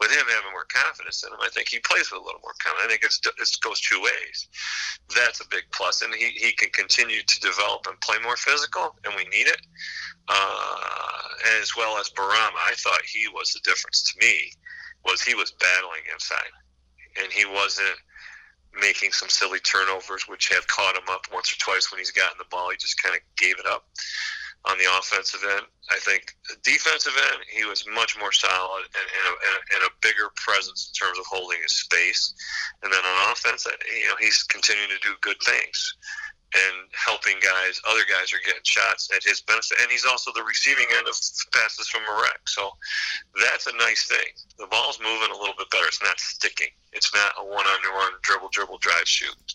With 0.00 0.10
him 0.10 0.26
having 0.28 0.52
more 0.52 0.68
confidence 0.68 1.24
in 1.24 1.32
him, 1.32 1.40
I 1.40 1.48
think 1.48 1.68
he 1.68 1.78
plays 1.80 2.12
with 2.12 2.20
a 2.20 2.24
little 2.24 2.42
more 2.44 2.52
confidence. 2.60 2.84
I 2.84 2.88
think 2.92 3.04
it's, 3.04 3.20
it 3.24 3.60
goes 3.64 3.80
two 3.80 4.02
ways. 4.02 4.48
That's 5.16 5.40
a 5.40 5.48
big 5.48 5.64
plus, 5.72 6.02
and 6.02 6.12
he, 6.12 6.28
he 6.36 6.52
can 6.52 6.68
continue 6.76 7.22
to 7.22 7.40
develop 7.40 7.86
and 7.88 7.98
play 8.00 8.18
more 8.22 8.36
physical, 8.36 8.94
and 9.04 9.14
we 9.16 9.24
need 9.32 9.48
it. 9.48 9.62
Uh, 10.28 11.58
as 11.62 11.74
well 11.74 11.96
as 11.96 12.10
Bourama, 12.10 12.60
I 12.60 12.74
thought 12.76 13.00
he 13.06 13.28
was 13.32 13.54
the 13.54 13.60
difference 13.64 14.02
to 14.12 14.18
me. 14.20 14.52
Was 15.06 15.22
he 15.22 15.34
was 15.34 15.52
battling 15.52 16.04
inside, 16.12 16.52
and 17.22 17.32
he 17.32 17.46
wasn't 17.46 17.96
making 18.80 19.12
some 19.12 19.28
silly 19.28 19.60
turnovers, 19.60 20.28
which 20.28 20.48
have 20.48 20.66
caught 20.66 20.96
him 20.96 21.08
up 21.10 21.26
once 21.32 21.52
or 21.52 21.58
twice 21.58 21.90
when 21.90 21.98
he's 21.98 22.10
gotten 22.10 22.38
the 22.38 22.50
ball. 22.50 22.70
He 22.70 22.76
just 22.76 23.02
kind 23.02 23.14
of 23.14 23.20
gave 23.36 23.58
it 23.58 23.66
up 23.66 23.84
on 24.64 24.78
the 24.78 24.86
offensive 24.98 25.40
end. 25.56 25.66
I 25.90 25.98
think 25.98 26.34
defensive 26.62 27.12
end, 27.32 27.42
he 27.50 27.64
was 27.64 27.84
much 27.92 28.16
more 28.18 28.32
solid 28.32 28.84
and, 28.84 29.08
and, 29.18 29.26
a, 29.26 29.76
and, 29.76 29.82
a, 29.84 29.96
bigger 30.00 30.30
presence 30.36 30.88
in 30.88 30.94
terms 30.94 31.18
of 31.18 31.26
holding 31.26 31.58
his 31.62 31.76
space. 31.76 32.32
And 32.82 32.92
then 32.92 33.00
on 33.00 33.32
offense, 33.32 33.66
you 33.66 34.08
know, 34.08 34.14
he's 34.20 34.44
continuing 34.44 34.90
to 34.90 35.08
do 35.08 35.14
good 35.20 35.40
things 35.44 35.94
and 36.54 36.88
helping 36.92 37.36
guys. 37.40 37.80
Other 37.88 38.02
guys 38.08 38.32
are 38.32 38.44
getting 38.44 38.62
shots 38.64 39.08
at 39.14 39.22
his 39.24 39.40
benefit, 39.40 39.78
and 39.80 39.90
he's 39.90 40.04
also 40.04 40.30
the 40.34 40.42
receiving 40.42 40.86
end 40.96 41.08
of 41.08 41.14
passes 41.52 41.88
from 41.88 42.02
Marek. 42.02 42.48
So 42.48 42.70
that's 43.40 43.66
a 43.66 43.76
nice 43.76 44.06
thing. 44.06 44.28
The 44.58 44.66
ball's 44.66 44.98
moving 45.02 45.30
a 45.34 45.38
little 45.38 45.54
bit 45.56 45.70
better. 45.70 45.86
It's 45.86 46.02
not 46.02 46.20
sticking. 46.20 46.68
It's 46.92 47.14
not 47.14 47.34
a 47.40 47.44
one-on-one 47.44 48.12
dribble, 48.22 48.50
dribble, 48.52 48.78
drive, 48.78 49.08
shoot. 49.08 49.54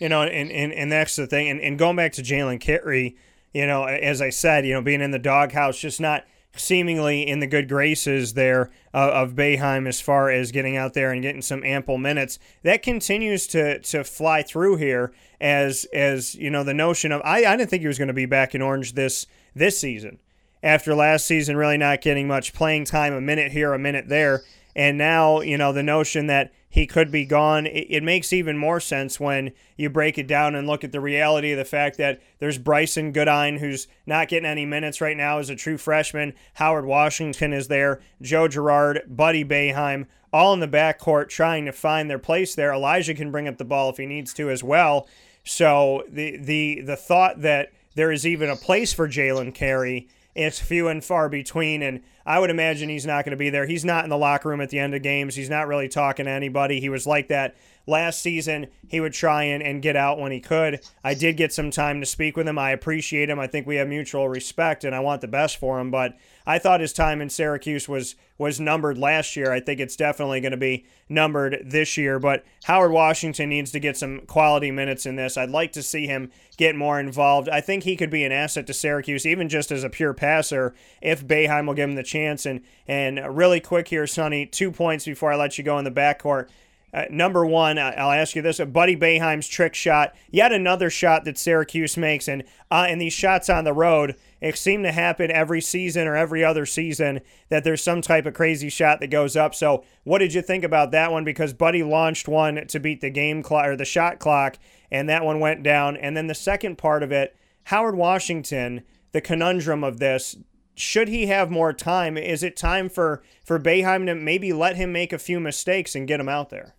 You 0.00 0.08
know, 0.08 0.22
and, 0.22 0.50
and, 0.50 0.72
and 0.72 0.90
that's 0.90 1.16
the 1.16 1.26
thing. 1.26 1.48
And, 1.48 1.60
and 1.60 1.78
going 1.78 1.96
back 1.96 2.12
to 2.12 2.22
Jalen 2.22 2.60
Carey, 2.60 3.16
you 3.54 3.66
know, 3.66 3.84
as 3.84 4.20
I 4.20 4.30
said, 4.30 4.66
you 4.66 4.74
know, 4.74 4.82
being 4.82 5.00
in 5.00 5.10
the 5.12 5.18
doghouse, 5.18 5.78
just 5.78 6.00
not– 6.00 6.24
seemingly 6.58 7.26
in 7.26 7.40
the 7.40 7.46
good 7.46 7.68
graces 7.68 8.34
there 8.34 8.70
uh, 8.94 9.10
of 9.12 9.34
Boeheim 9.34 9.86
as 9.86 10.00
far 10.00 10.30
as 10.30 10.52
getting 10.52 10.76
out 10.76 10.94
there 10.94 11.12
and 11.12 11.22
getting 11.22 11.42
some 11.42 11.64
ample 11.64 11.98
minutes. 11.98 12.38
That 12.62 12.82
continues 12.82 13.46
to 13.48 13.78
to 13.80 14.04
fly 14.04 14.42
through 14.42 14.76
here 14.76 15.12
as 15.40 15.84
as 15.92 16.34
you 16.34 16.50
know 16.50 16.64
the 16.64 16.74
notion 16.74 17.12
of 17.12 17.20
I, 17.24 17.44
I 17.44 17.56
didn't 17.56 17.70
think 17.70 17.82
he 17.82 17.88
was 17.88 17.98
going 17.98 18.08
to 18.08 18.14
be 18.14 18.26
back 18.26 18.54
in 18.54 18.62
Orange 18.62 18.94
this 18.94 19.26
this 19.54 19.78
season 19.78 20.18
after 20.62 20.94
last 20.94 21.26
season 21.26 21.56
really 21.56 21.76
not 21.76 22.00
getting 22.00 22.26
much 22.26 22.52
playing 22.52 22.84
time 22.84 23.12
a 23.12 23.20
minute 23.20 23.52
here 23.52 23.72
a 23.72 23.78
minute 23.78 24.08
there 24.08 24.42
and 24.76 24.98
now 24.98 25.40
you 25.40 25.56
know 25.56 25.72
the 25.72 25.82
notion 25.82 26.26
that 26.26 26.52
he 26.68 26.86
could 26.86 27.10
be 27.10 27.24
gone. 27.24 27.66
It, 27.66 27.86
it, 27.88 28.02
makes 28.02 28.34
even 28.34 28.58
more 28.58 28.78
sense 28.78 29.18
when 29.18 29.52
you 29.78 29.88
break 29.88 30.18
it 30.18 30.26
down 30.26 30.54
and 30.54 30.66
look 30.66 30.84
at 30.84 30.92
the 30.92 31.00
reality 31.00 31.52
of 31.52 31.58
the 31.58 31.64
fact 31.64 31.96
that 31.96 32.20
there's 32.38 32.58
Brycen 32.58 33.14
Goodine, 33.14 33.56
who's 33.56 33.88
not 34.04 34.28
getting 34.28 34.48
any 34.48 34.66
minutes 34.66 35.00
right 35.00 35.16
now 35.16 35.38
as 35.38 35.48
a 35.48 35.56
true 35.56 35.78
freshman. 35.78 36.34
Howard 36.54 36.84
Washington 36.84 37.54
is 37.54 37.68
there. 37.68 38.02
Joe 38.20 38.46
Girard, 38.46 39.04
Buddy 39.08 39.42
Boeheim, 39.42 40.06
all 40.30 40.52
in 40.52 40.60
the 40.60 40.68
backcourt 40.68 41.30
trying 41.30 41.64
to 41.64 41.72
find 41.72 42.10
their 42.10 42.18
place 42.18 42.54
there. 42.54 42.74
Elijah 42.74 43.14
can 43.14 43.30
bring 43.30 43.48
up 43.48 43.56
the 43.56 43.64
ball 43.64 43.88
if 43.88 43.96
he 43.96 44.04
needs 44.04 44.34
to 44.34 44.50
as 44.50 44.62
well. 44.62 45.08
So 45.42 46.04
the 46.10 46.36
the 46.36 46.82
the 46.82 46.96
thought 46.96 47.40
that 47.40 47.72
there 47.94 48.12
is 48.12 48.26
even 48.26 48.50
a 48.50 48.56
place 48.56 48.92
for 48.92 49.08
Jalen 49.08 49.54
Carey 49.54 50.08
it's 50.36 50.60
few 50.60 50.88
and 50.88 51.02
far 51.02 51.28
between. 51.28 51.82
And 51.82 52.02
I 52.24 52.38
would 52.38 52.50
imagine 52.50 52.88
he's 52.88 53.06
not 53.06 53.24
going 53.24 53.32
to 53.32 53.36
be 53.36 53.50
there. 53.50 53.66
He's 53.66 53.84
not 53.84 54.04
in 54.04 54.10
the 54.10 54.18
locker 54.18 54.48
room 54.48 54.60
at 54.60 54.70
the 54.70 54.78
end 54.78 54.94
of 54.94 55.02
games. 55.02 55.34
He's 55.34 55.50
not 55.50 55.66
really 55.66 55.88
talking 55.88 56.26
to 56.26 56.30
anybody. 56.30 56.78
He 56.80 56.88
was 56.88 57.06
like 57.06 57.28
that 57.28 57.56
last 57.86 58.20
season. 58.20 58.66
He 58.88 59.00
would 59.00 59.12
try 59.12 59.44
and, 59.44 59.62
and 59.62 59.82
get 59.82 59.96
out 59.96 60.18
when 60.18 60.32
he 60.32 60.40
could. 60.40 60.80
I 61.02 61.14
did 61.14 61.36
get 61.36 61.52
some 61.52 61.70
time 61.70 62.00
to 62.00 62.06
speak 62.06 62.36
with 62.36 62.48
him. 62.48 62.58
I 62.58 62.70
appreciate 62.70 63.30
him. 63.30 63.38
I 63.38 63.46
think 63.46 63.66
we 63.66 63.76
have 63.76 63.88
mutual 63.88 64.28
respect, 64.28 64.84
and 64.84 64.94
I 64.94 65.00
want 65.00 65.20
the 65.20 65.28
best 65.28 65.56
for 65.56 65.80
him. 65.80 65.90
But 65.90 66.16
I 66.46 66.58
thought 66.58 66.80
his 66.80 66.92
time 66.92 67.20
in 67.20 67.30
Syracuse 67.30 67.88
was 67.88 68.14
was 68.38 68.60
numbered 68.60 68.98
last 68.98 69.34
year. 69.34 69.50
I 69.50 69.60
think 69.60 69.80
it's 69.80 69.96
definitely 69.96 70.40
going 70.40 70.52
to 70.52 70.58
be 70.58 70.84
numbered 71.08 71.58
this 71.64 71.96
year. 71.96 72.18
But 72.18 72.44
Howard 72.64 72.92
Washington 72.92 73.48
needs 73.48 73.72
to 73.72 73.80
get 73.80 73.96
some 73.96 74.20
quality 74.26 74.70
minutes 74.70 75.06
in 75.06 75.16
this. 75.16 75.36
I'd 75.38 75.50
like 75.50 75.72
to 75.72 75.82
see 75.82 76.06
him 76.06 76.30
get 76.58 76.76
more 76.76 77.00
involved. 77.00 77.48
I 77.48 77.60
think 77.60 77.84
he 77.84 77.96
could 77.96 78.10
be 78.10 78.24
an 78.24 78.32
asset 78.32 78.66
to 78.66 78.74
Syracuse, 78.74 79.24
even 79.24 79.48
just 79.48 79.70
as 79.70 79.84
a 79.84 79.90
pure 79.90 80.12
passer, 80.12 80.74
if 81.00 81.26
Boeheim 81.26 81.66
will 81.66 81.74
give 81.74 81.88
him 81.88 81.96
the 81.96 82.02
chance. 82.02 82.46
And 82.46 82.60
and 82.86 83.36
really 83.36 83.60
quick 83.60 83.88
here, 83.88 84.06
Sonny, 84.06 84.46
two 84.46 84.70
points 84.70 85.04
before 85.04 85.32
I 85.32 85.36
let 85.36 85.58
you 85.58 85.64
go 85.64 85.78
in 85.78 85.84
the 85.84 85.90
backcourt. 85.90 86.48
Uh, 86.96 87.04
number 87.10 87.44
one, 87.44 87.78
I'll 87.78 88.10
ask 88.10 88.34
you 88.34 88.40
this: 88.40 88.58
Buddy 88.58 88.96
Boeheim's 88.96 89.46
trick 89.46 89.74
shot, 89.74 90.16
yet 90.30 90.50
another 90.50 90.88
shot 90.88 91.26
that 91.26 91.36
Syracuse 91.36 91.98
makes, 91.98 92.26
and 92.26 92.42
uh, 92.70 92.86
and 92.88 92.98
these 92.98 93.12
shots 93.12 93.50
on 93.50 93.64
the 93.64 93.74
road, 93.74 94.16
it 94.40 94.56
seem 94.56 94.82
to 94.82 94.92
happen 94.92 95.30
every 95.30 95.60
season 95.60 96.08
or 96.08 96.16
every 96.16 96.42
other 96.42 96.64
season 96.64 97.20
that 97.50 97.64
there's 97.64 97.82
some 97.82 98.00
type 98.00 98.24
of 98.24 98.32
crazy 98.32 98.70
shot 98.70 99.00
that 99.00 99.08
goes 99.08 99.36
up. 99.36 99.54
So, 99.54 99.84
what 100.04 100.20
did 100.20 100.32
you 100.32 100.40
think 100.40 100.64
about 100.64 100.90
that 100.92 101.12
one? 101.12 101.22
Because 101.22 101.52
Buddy 101.52 101.82
launched 101.82 102.28
one 102.28 102.66
to 102.66 102.80
beat 102.80 103.02
the 103.02 103.10
game 103.10 103.42
clock 103.42 103.66
or 103.66 103.76
the 103.76 103.84
shot 103.84 104.18
clock, 104.18 104.56
and 104.90 105.06
that 105.10 105.22
one 105.22 105.38
went 105.38 105.62
down. 105.62 105.98
And 105.98 106.16
then 106.16 106.28
the 106.28 106.34
second 106.34 106.78
part 106.78 107.02
of 107.02 107.12
it, 107.12 107.36
Howard 107.64 107.96
Washington, 107.96 108.84
the 109.12 109.20
conundrum 109.20 109.84
of 109.84 109.98
this 109.98 110.34
should 110.78 111.08
he 111.08 111.26
have 111.26 111.50
more 111.50 111.72
time? 111.72 112.16
Is 112.18 112.42
it 112.42 112.56
time 112.56 112.88
for 112.88 113.22
for 113.44 113.58
Boeheim 113.58 114.06
to 114.06 114.14
maybe 114.14 114.52
let 114.52 114.76
him 114.76 114.92
make 114.92 115.12
a 115.12 115.18
few 115.18 115.40
mistakes 115.40 115.94
and 115.94 116.06
get 116.06 116.20
him 116.20 116.28
out 116.28 116.50
there? 116.50 116.75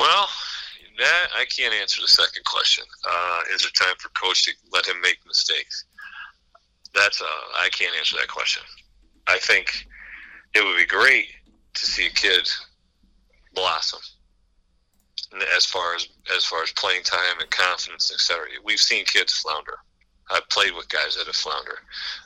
Well, 0.00 0.28
that 0.96 1.26
I 1.36 1.44
can't 1.44 1.74
answer 1.74 2.00
the 2.00 2.08
second 2.08 2.42
question. 2.46 2.84
Uh, 3.06 3.42
is 3.52 3.66
it 3.66 3.74
time 3.74 3.94
for 3.98 4.08
coach 4.10 4.44
to 4.44 4.52
let 4.72 4.86
him 4.86 4.98
make 5.02 5.18
mistakes? 5.26 5.84
That's 6.94 7.20
uh, 7.20 7.24
I 7.58 7.68
can't 7.70 7.94
answer 7.98 8.16
that 8.16 8.28
question. 8.28 8.62
I 9.26 9.36
think 9.38 9.86
it 10.54 10.64
would 10.64 10.78
be 10.78 10.86
great 10.86 11.26
to 11.74 11.86
see 11.86 12.06
a 12.06 12.10
kid 12.10 12.48
blossom 13.54 14.00
as 15.54 15.66
far 15.66 15.94
as 15.94 16.08
as 16.34 16.46
far 16.46 16.62
as 16.62 16.72
playing 16.72 17.02
time 17.02 17.38
and 17.38 17.50
confidence, 17.50 18.10
etc. 18.10 18.46
We've 18.64 18.80
seen 18.80 19.04
kids 19.04 19.34
flounder. 19.34 19.76
I've 20.30 20.48
played 20.48 20.74
with 20.74 20.88
guys 20.88 21.14
that 21.16 21.26
have 21.26 21.36
floundered. 21.36 21.80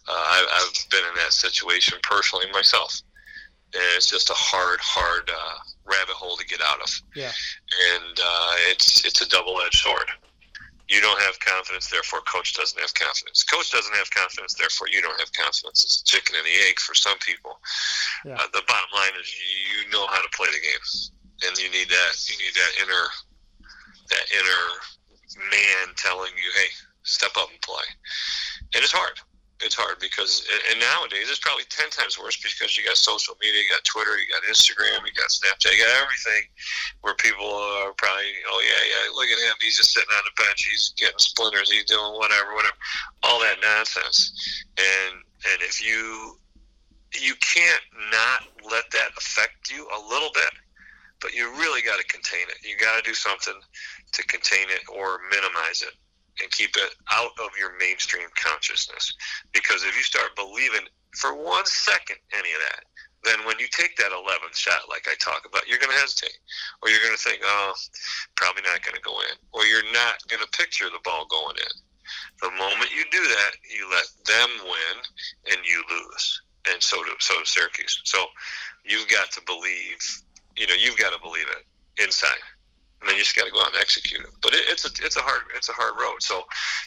Uh, 0.07 0.13
I, 0.13 0.47
I've 0.55 0.91
been 0.91 1.05
in 1.11 1.15
that 1.17 1.33
situation 1.33 1.99
personally 2.05 2.47
myself, 2.53 3.03
and 3.73 3.83
it's 3.97 4.09
just 4.09 4.31
a 4.31 4.35
hard, 4.35 4.79
hard. 4.81 5.29
Rabbit 5.85 6.17
hole 6.17 6.37
to 6.37 6.47
get 6.47 6.61
out 6.61 6.81
of. 6.81 6.91
Yeah. 7.15 7.33
And 7.95 8.17
uh, 8.19 8.53
it's 8.71 9.05
it's 9.05 9.21
a 9.21 9.29
double 9.29 9.61
edged 9.61 9.79
sword. 9.79 10.09
You 10.89 11.01
don't 11.01 11.21
have 11.23 11.41
confidence, 11.41 11.89
therefore 11.89 12.21
coach 12.29 12.53
doesn't 12.53 12.79
have 12.79 12.93
confidence. 12.93 13.43
Coach 13.43 13.73
doesn't 13.73 13.97
have 13.97 14.11
confidence, 14.11 14.53
therefore 14.55 14.89
you 14.93 15.01
don't 15.01 15.19
have 15.19 15.33
confidence. 15.33 15.83
It's 15.83 16.03
chicken 16.03 16.37
and 16.37 16.45
the 16.45 16.57
egg 16.69 16.79
for 16.79 16.95
some 16.95 17.17
people. 17.25 17.57
Yeah. 18.25 18.37
Uh, 18.37 18.53
the 18.53 18.63
bottom 18.69 18.93
line 18.93 19.17
is 19.21 19.33
you 19.33 19.91
know 19.91 20.07
how 20.07 20.21
to 20.21 20.29
play 20.37 20.49
the 20.53 20.61
game, 20.61 20.85
and 21.49 21.57
you 21.57 21.71
need 21.73 21.89
that. 21.89 22.13
You 22.29 22.37
need 22.37 22.55
that 22.55 22.73
inner 22.85 23.05
that 24.11 24.25
inner 24.33 24.65
man 25.51 25.95
telling 25.97 26.33
you, 26.37 26.51
"Hey, 26.55 26.69
step 27.03 27.33
up 27.37 27.49
and 27.51 27.61
play." 27.63 27.85
And 28.75 28.85
it's 28.85 28.93
hard 28.93 29.21
it's 29.65 29.75
hard 29.75 29.99
because 29.99 30.47
and 30.71 30.79
nowadays 30.79 31.27
it's 31.27 31.41
probably 31.41 31.65
10 31.73 31.91
times 31.91 32.21
worse 32.21 32.37
because 32.37 32.77
you 32.77 32.85
got 32.85 32.97
social 32.97 33.35
media 33.41 33.65
you 33.65 33.69
got 33.73 33.83
twitter 33.85 34.15
you 34.21 34.29
got 34.29 34.45
instagram 34.45 35.01
you 35.03 35.15
got 35.17 35.33
snapchat 35.33 35.73
you 35.73 35.81
got 35.81 35.97
everything 36.05 36.45
where 37.01 37.17
people 37.17 37.49
are 37.49 37.93
probably 37.97 38.31
oh 38.53 38.61
yeah 38.61 38.83
yeah 38.85 39.03
look 39.17 39.27
at 39.27 39.41
him 39.41 39.57
he's 39.61 39.77
just 39.77 39.97
sitting 39.97 40.13
on 40.13 40.23
the 40.29 40.37
bench 40.37 40.69
he's 40.69 40.93
getting 41.01 41.19
splinters 41.19 41.71
he's 41.73 41.89
doing 41.89 42.13
whatever 42.21 42.55
whatever 42.55 42.77
all 43.25 43.41
that 43.41 43.57
nonsense 43.65 44.37
and 44.77 45.19
and 45.51 45.59
if 45.65 45.81
you 45.81 46.37
you 47.17 47.35
can't 47.41 47.85
not 48.13 48.45
let 48.71 48.85
that 48.93 49.11
affect 49.17 49.71
you 49.71 49.89
a 49.89 50.01
little 50.13 50.31
bit 50.35 50.53
but 51.25 51.33
you 51.33 51.49
really 51.53 51.81
got 51.81 51.99
to 51.99 52.05
contain 52.05 52.45
it. 52.51 52.59
You 52.69 52.77
got 52.77 53.03
to 53.03 53.09
do 53.09 53.15
something 53.15 53.55
to 54.13 54.23
contain 54.27 54.69
it 54.69 54.83
or 54.93 55.21
minimize 55.31 55.81
it 55.81 55.95
and 56.43 56.51
keep 56.51 56.77
it 56.77 56.95
out 57.13 57.31
of 57.39 57.51
your 57.59 57.77
mainstream 57.79 58.27
consciousness. 58.35 59.13
Because 59.53 59.85
if 59.85 59.97
you 59.97 60.03
start 60.03 60.37
believing 60.37 60.87
for 61.15 61.35
one 61.35 61.65
second 61.67 62.17
any 62.33 62.53
of 62.53 62.61
that, 62.71 62.85
then 63.25 63.39
when 63.47 63.59
you 63.59 63.67
take 63.71 63.97
that 63.97 64.13
11th 64.13 64.55
shot, 64.55 64.89
like 64.89 65.09
I 65.09 65.15
talk 65.17 65.47
about, 65.49 65.67
you're 65.67 65.79
going 65.79 65.93
to 65.93 66.01
hesitate. 66.01 66.37
Or 66.83 66.91
you're 66.91 67.01
going 67.01 67.17
to 67.17 67.23
think, 67.23 67.41
oh, 67.43 67.73
probably 68.37 68.63
not 68.63 68.83
going 68.83 68.97
to 68.97 69.01
go 69.01 69.19
in. 69.21 69.37
Or 69.53 69.65
you're 69.65 69.93
not 69.93 70.21
going 70.29 70.43
to 70.43 70.59
picture 70.59 70.91
the 70.91 71.01
ball 71.05 71.27
going 71.31 71.57
in. 71.57 71.75
The 72.43 72.51
moment 72.51 72.93
you 72.95 73.05
do 73.11 73.23
that, 73.23 73.53
you 73.65 73.89
let 73.91 74.05
them 74.27 74.51
win 74.65 75.57
and 75.57 75.65
you 75.65 75.83
lose. 75.89 76.43
And 76.71 76.83
so 76.83 77.03
do, 77.05 77.13
so 77.19 77.35
do 77.39 77.45
Syracuse. 77.45 78.03
So 78.05 78.27
you've 78.85 79.09
got 79.09 79.31
to 79.33 79.41
believe, 79.47 79.97
you 80.57 80.67
know, 80.67 80.75
you've 80.75 80.99
got 80.99 81.15
to 81.15 81.21
believe 81.23 81.47
it 81.49 82.03
inside 82.03 82.37
and 83.05 83.11
then 83.11 83.17
you 83.21 83.23
just 83.23 83.37
got 83.37 83.45
to 83.45 83.53
go 83.53 83.61
out 83.61 83.77
and 83.77 83.81
execute 83.81 84.23
it. 84.23 84.33
But 84.41 84.55
it, 84.55 84.65
it's 84.73 84.89
a 84.89 84.91
it's 85.05 85.17
a 85.17 85.21
hard 85.21 85.43
it's 85.55 85.69
a 85.69 85.77
hard 85.77 85.93
road. 86.01 86.25
So 86.25 86.41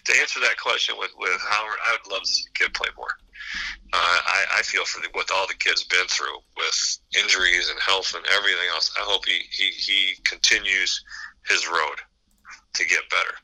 to 0.06 0.12
answer 0.20 0.40
that 0.40 0.58
question 0.58 0.96
with 0.98 1.12
with 1.20 1.40
Howard, 1.46 1.78
I 1.86 1.94
would 1.94 2.12
love 2.12 2.24
to 2.24 2.28
see 2.28 2.44
the 2.50 2.66
kid 2.66 2.74
play 2.74 2.90
more. 2.98 3.14
Uh, 3.94 4.20
I, 4.26 4.46
I 4.58 4.62
feel 4.64 4.84
for 4.84 5.00
the, 5.00 5.10
what 5.14 5.30
all 5.32 5.46
the 5.48 5.54
kids 5.54 5.84
been 5.84 6.08
through 6.08 6.42
with 6.58 7.00
injuries 7.22 7.70
and 7.70 7.80
health 7.80 8.16
and 8.16 8.26
everything 8.34 8.66
else. 8.74 8.92
I 8.98 9.02
hope 9.04 9.26
he, 9.26 9.40
he, 9.52 9.70
he 9.70 10.16
continues 10.24 11.02
his 11.48 11.68
road 11.68 12.02
to 12.74 12.86
get 12.86 13.08
better. 13.10 13.36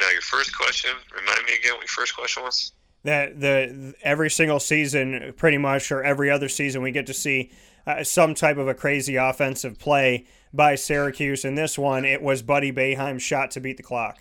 Now, 0.00 0.10
your 0.10 0.20
first 0.20 0.54
question, 0.56 0.90
remind 1.14 1.46
me 1.46 1.54
again 1.54 1.74
what 1.74 1.82
your 1.82 1.88
first 1.88 2.14
question 2.14 2.42
was. 2.42 2.72
That 3.04 3.40
the 3.40 3.94
every 4.02 4.30
single 4.30 4.60
season, 4.60 5.32
pretty 5.36 5.58
much, 5.58 5.92
or 5.92 6.02
every 6.02 6.28
other 6.28 6.48
season, 6.48 6.82
we 6.82 6.90
get 6.90 7.06
to 7.06 7.14
see 7.14 7.52
uh, 7.86 8.02
some 8.02 8.34
type 8.34 8.58
of 8.58 8.68
a 8.68 8.74
crazy 8.74 9.16
offensive 9.16 9.78
play 9.78 10.26
by 10.56 10.74
Syracuse. 10.74 11.44
In 11.44 11.54
this 11.54 11.78
one, 11.78 12.04
it 12.04 12.22
was 12.22 12.42
Buddy 12.42 12.72
Boeheim's 12.72 13.22
shot 13.22 13.50
to 13.52 13.60
beat 13.60 13.76
the 13.76 13.82
clock. 13.82 14.18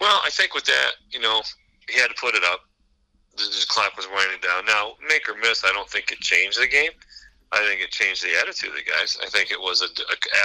Well, 0.00 0.20
I 0.24 0.30
think 0.30 0.54
with 0.54 0.64
that, 0.66 0.92
you 1.10 1.20
know, 1.20 1.42
he 1.88 1.98
had 1.98 2.08
to 2.08 2.14
put 2.20 2.34
it 2.34 2.44
up. 2.44 2.60
The 3.36 3.66
clock 3.68 3.96
was 3.96 4.06
winding 4.12 4.40
down. 4.40 4.64
Now, 4.66 4.92
make 5.08 5.28
or 5.28 5.36
miss, 5.40 5.64
I 5.64 5.72
don't 5.72 5.88
think 5.88 6.10
it 6.12 6.18
changed 6.18 6.60
the 6.60 6.66
game. 6.66 6.90
I 7.50 7.58
think 7.64 7.80
it 7.80 7.90
changed 7.90 8.22
the 8.22 8.38
attitude 8.38 8.70
of 8.70 8.76
the 8.76 8.82
guys. 8.82 9.16
I 9.22 9.26
think 9.26 9.50
it 9.50 9.60
was 9.60 9.80
an 9.80 9.88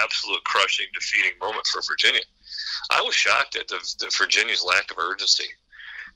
absolute 0.04 0.44
crushing, 0.46 0.86
defeating 0.94 1.38
moment 1.42 1.68
for 1.68 1.82
Virginia. 1.82 2.22
I 2.92 3.02
was 3.02 3.14
shocked 3.14 3.58
at 3.58 3.68
the, 3.68 3.80
the 4.00 4.12
Virginia's 4.18 4.64
lack 4.64 4.90
of 4.90 4.98
urgency. 4.98 5.46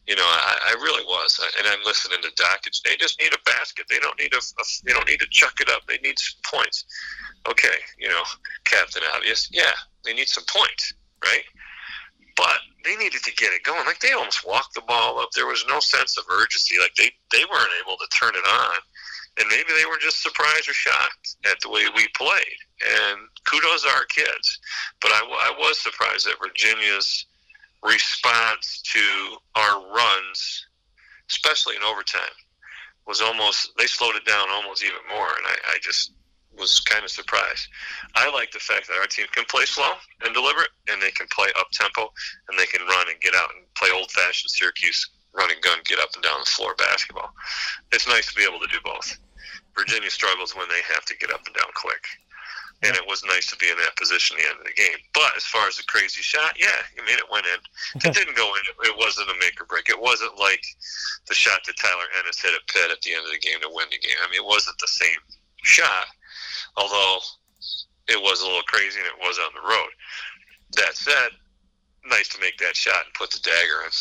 You 0.08 0.16
know, 0.16 0.24
I, 0.26 0.72
I 0.72 0.74
really 0.76 1.04
was, 1.04 1.40
uh, 1.42 1.48
and 1.60 1.68
I'm 1.68 1.84
listening 1.86 2.20
to 2.22 2.30
Dakich. 2.42 2.82
They 2.84 2.96
just 2.96 3.20
need 3.20 3.34
a 3.34 3.44
basket. 3.46 3.86
They 3.90 4.00
don't 4.00 4.18
need 4.18 4.34
a, 4.34 4.38
a, 4.38 4.64
They 4.86 4.94
don't 4.94 5.08
need 5.08 5.20
to 5.20 5.28
chuck 5.30 5.60
it 5.60 5.70
up. 5.70 5.82
They 5.88 5.98
need 5.98 6.18
some 6.18 6.40
points 6.46 6.86
okay, 7.50 7.78
you 7.98 8.08
know, 8.10 8.24
Captain 8.66 9.02
Obvious, 9.16 9.50
yeah, 9.52 9.74
they 10.04 10.14
need 10.14 10.28
some 10.28 10.44
points, 10.46 10.94
right? 11.24 11.44
But 12.36 12.60
they 12.84 12.96
needed 12.96 13.24
to 13.24 13.34
get 13.34 13.54
it 13.54 13.64
going. 13.64 13.86
Like 13.86 14.00
they 14.00 14.12
almost 14.14 14.46
walked 14.46 14.76
the 14.76 14.82
ball 14.82 15.20
up. 15.20 15.30
There 15.32 15.48
was 15.48 15.66
no 15.68 15.80
sense 15.80 16.18
of 16.18 16.26
urgency. 16.32 16.78
Like 16.80 16.94
they, 16.96 17.12
they 17.32 17.44
weren't 17.52 17.72
able 17.84 17.98
to 17.98 18.08
turn 18.20 18.36
it 18.36 18.48
on. 18.48 18.78
And 19.40 19.48
maybe 19.50 19.70
they 19.76 19.86
were 19.86 19.98
just 20.00 20.22
surprised 20.22 20.70
or 20.70 20.74
shocked 20.74 21.38
at 21.46 21.60
the 21.62 21.70
way 21.70 21.84
we 21.96 22.08
played. 22.16 22.58
And 22.86 23.20
kudos 23.46 23.84
to 23.84 23.90
our 23.90 24.06
kids. 24.06 24.60
But 25.02 25.12
I, 25.12 25.22
I 25.22 25.56
was 25.58 25.82
surprised 25.82 26.28
at 26.28 26.40
Virginia's 26.40 27.26
response 27.84 28.82
to 28.94 29.38
our 29.56 29.94
runs, 29.94 30.68
especially 31.30 31.76
in 31.76 31.84
overtime, 31.84 32.22
was 33.06 33.22
almost, 33.22 33.72
they 33.78 33.88
slowed 33.88 34.16
it 34.16 34.26
down 34.26 34.48
almost 34.50 34.84
even 34.84 35.00
more. 35.10 35.30
And 35.30 35.46
I, 35.46 35.56
I 35.74 35.78
just, 35.82 36.12
was 36.58 36.80
kind 36.82 37.06
of 37.06 37.12
surprised. 37.12 37.68
I 38.16 38.34
like 38.34 38.50
the 38.50 38.58
fact 38.60 38.88
that 38.88 38.98
our 38.98 39.06
team 39.06 39.28
can 39.32 39.46
play 39.46 39.66
slow 39.66 39.92
and 40.26 40.34
deliberate, 40.34 40.72
and 40.90 41.00
they 41.00 41.12
can 41.12 41.28
play 41.30 41.50
up 41.60 41.70
tempo, 41.72 42.12
and 42.50 42.58
they 42.58 42.66
can 42.66 42.86
run 42.88 43.06
and 43.10 43.22
get 43.22 43.36
out 43.36 43.52
and 43.56 43.64
play 43.76 43.90
old 43.94 44.10
fashioned 44.12 44.50
Syracuse 44.50 45.08
run 45.38 45.52
and 45.52 45.62
gun, 45.62 45.78
get 45.86 46.00
up 46.00 46.10
and 46.16 46.24
down 46.24 46.40
the 46.40 46.50
floor 46.50 46.74
basketball. 46.76 47.32
It's 47.92 48.08
nice 48.08 48.28
to 48.28 48.36
be 48.36 48.44
able 48.44 48.60
to 48.60 48.68
do 48.68 48.82
both. 48.84 49.18
Virginia 49.78 50.10
struggles 50.10 50.56
when 50.56 50.68
they 50.68 50.82
have 50.92 51.06
to 51.06 51.18
get 51.18 51.32
up 51.32 51.46
and 51.46 51.56
down 51.56 51.70
quick. 51.76 52.04
And 52.88 52.96
it 52.96 53.04
was 53.08 53.24
nice 53.26 53.52
to 53.52 53.58
be 53.58 53.70
in 53.70 53.78
that 53.84 53.96
position 53.98 54.38
at 54.38 54.44
the 54.44 54.50
end 54.50 54.60
of 54.60 54.66
the 54.66 54.80
game. 54.80 54.98
But 55.14 55.36
as 55.36 55.44
far 55.44 55.68
as 55.68 55.78
the 55.78 55.84
crazy 55.84 56.22
shot, 56.22 56.56
yeah, 56.56 56.82
I 56.96 57.06
mean, 57.06 57.18
it 57.18 57.30
went 57.32 57.46
in. 57.46 57.60
It 58.08 58.14
didn't 58.18 58.38
go 58.38 58.48
in. 58.56 58.64
It 58.88 58.98
wasn't 58.98 59.30
a 59.30 59.36
make 59.40 59.60
or 59.60 59.66
break. 59.66 59.90
It 59.90 60.00
wasn't 60.00 60.40
like 60.40 60.64
the 61.28 61.36
shot 61.36 61.62
that 61.66 61.78
Tyler 61.78 62.08
Ennis 62.20 62.42
hit 62.42 62.56
at 62.56 62.66
Pitt 62.68 62.92
at 62.92 63.02
the 63.02 63.14
end 63.14 63.26
of 63.26 63.32
the 63.32 63.44
game 63.44 63.60
to 63.62 63.70
win 63.72 63.92
the 63.92 64.00
game. 64.00 64.18
I 64.24 64.32
mean, 64.32 64.40
it 64.40 64.48
wasn't 64.48 64.80
the 64.80 64.88
same 64.88 65.20
shot, 65.64 66.08
although 66.78 67.20
it 68.08 68.22
was 68.22 68.42
a 68.42 68.46
little 68.46 68.64
crazy 68.64 69.00
and 69.00 69.08
it 69.08 69.20
was 69.20 69.38
on 69.40 69.52
the 69.54 69.68
road. 69.68 69.92
That 70.78 70.96
said, 70.96 71.30
nice 72.10 72.30
to 72.30 72.40
make 72.40 72.58
that 72.60 72.76
shot 72.76 73.06
and 73.06 73.14
put 73.14 73.32
the 73.32 73.40
dagger 73.40 73.84
in. 73.86 73.92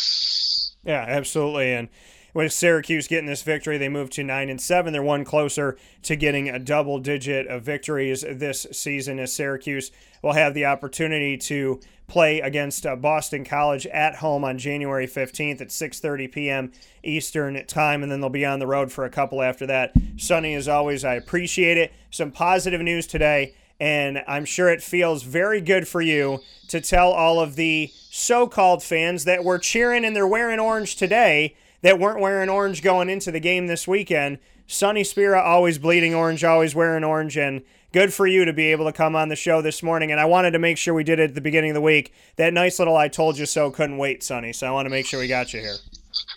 Yeah, 0.84 1.04
absolutely. 1.08 1.74
And 1.74 1.88
with 2.36 2.52
Syracuse 2.52 3.08
getting 3.08 3.24
this 3.24 3.42
victory, 3.42 3.78
they 3.78 3.88
move 3.88 4.10
to 4.10 4.22
nine 4.22 4.50
and 4.50 4.60
seven. 4.60 4.92
They're 4.92 5.02
one 5.02 5.24
closer 5.24 5.78
to 6.02 6.16
getting 6.16 6.50
a 6.50 6.58
double 6.58 6.98
digit 6.98 7.46
of 7.46 7.62
victories 7.62 8.26
this 8.28 8.66
season 8.72 9.18
as 9.18 9.32
Syracuse 9.32 9.90
will 10.20 10.34
have 10.34 10.52
the 10.52 10.66
opportunity 10.66 11.38
to 11.38 11.80
play 12.08 12.40
against 12.40 12.84
uh, 12.84 12.94
Boston 12.94 13.42
College 13.42 13.86
at 13.86 14.16
home 14.16 14.44
on 14.44 14.58
January 14.58 15.06
15th 15.06 15.62
at 15.62 15.68
6:30 15.68 16.30
p.m. 16.30 16.72
Eastern 17.02 17.64
time 17.64 18.02
and 18.02 18.12
then 18.12 18.20
they'll 18.20 18.28
be 18.28 18.44
on 18.44 18.58
the 18.58 18.66
road 18.66 18.92
for 18.92 19.06
a 19.06 19.10
couple 19.10 19.40
after 19.40 19.64
that. 19.64 19.94
Sonny 20.18 20.54
as 20.54 20.68
always, 20.68 21.06
I 21.06 21.14
appreciate 21.14 21.78
it. 21.78 21.90
Some 22.10 22.32
positive 22.32 22.82
news 22.82 23.06
today 23.06 23.54
and 23.80 24.22
I'm 24.28 24.44
sure 24.44 24.68
it 24.68 24.82
feels 24.82 25.22
very 25.22 25.62
good 25.62 25.88
for 25.88 26.02
you 26.02 26.40
to 26.68 26.82
tell 26.82 27.12
all 27.12 27.40
of 27.40 27.56
the 27.56 27.90
so-called 28.10 28.82
fans 28.82 29.24
that 29.24 29.42
were 29.42 29.58
cheering 29.58 30.04
and 30.04 30.14
they're 30.14 30.26
wearing 30.26 30.60
orange 30.60 30.96
today 30.96 31.54
that 31.86 32.00
weren't 32.00 32.18
wearing 32.18 32.48
orange 32.48 32.82
going 32.82 33.08
into 33.08 33.30
the 33.30 33.38
game 33.38 33.68
this 33.68 33.86
weekend. 33.86 34.38
Sonny 34.66 35.04
Spera 35.04 35.40
always 35.40 35.78
bleeding 35.78 36.16
orange, 36.16 36.42
always 36.42 36.74
wearing 36.74 37.04
orange 37.04 37.36
and 37.36 37.62
good 37.92 38.12
for 38.12 38.26
you 38.26 38.44
to 38.44 38.52
be 38.52 38.72
able 38.72 38.86
to 38.86 38.92
come 38.92 39.14
on 39.14 39.28
the 39.28 39.36
show 39.36 39.62
this 39.62 39.84
morning. 39.84 40.10
And 40.10 40.18
I 40.18 40.24
wanted 40.24 40.50
to 40.50 40.58
make 40.58 40.78
sure 40.78 40.94
we 40.94 41.04
did 41.04 41.20
it 41.20 41.30
at 41.30 41.34
the 41.36 41.40
beginning 41.40 41.70
of 41.70 41.74
the 41.74 41.80
week. 41.80 42.12
That 42.38 42.52
nice 42.52 42.80
little 42.80 42.96
I 42.96 43.06
told 43.06 43.38
you 43.38 43.46
so 43.46 43.70
couldn't 43.70 43.98
wait, 43.98 44.24
Sonny. 44.24 44.52
So 44.52 44.66
I 44.66 44.72
want 44.72 44.86
to 44.86 44.90
make 44.90 45.06
sure 45.06 45.20
we 45.20 45.28
got 45.28 45.54
you 45.54 45.60
here. 45.60 45.76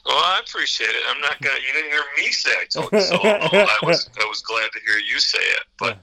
Well, 0.05 0.17
I 0.17 0.39
appreciate 0.45 0.91
it. 0.91 1.01
I'm 1.09 1.19
not 1.19 1.41
gonna. 1.41 1.57
You 1.65 1.73
didn't 1.73 1.93
hear 1.93 2.03
me 2.17 2.31
say 2.31 2.51
I 2.51 2.65
told 2.65 2.91
you 2.91 3.01
so. 3.01 3.15
I 3.23 3.77
was. 3.81 4.07
I 4.21 4.25
was 4.25 4.43
glad 4.43 4.69
to 4.71 4.79
hear 4.85 4.99
you 4.99 5.19
say 5.19 5.39
it. 5.39 5.63
But 5.79 5.97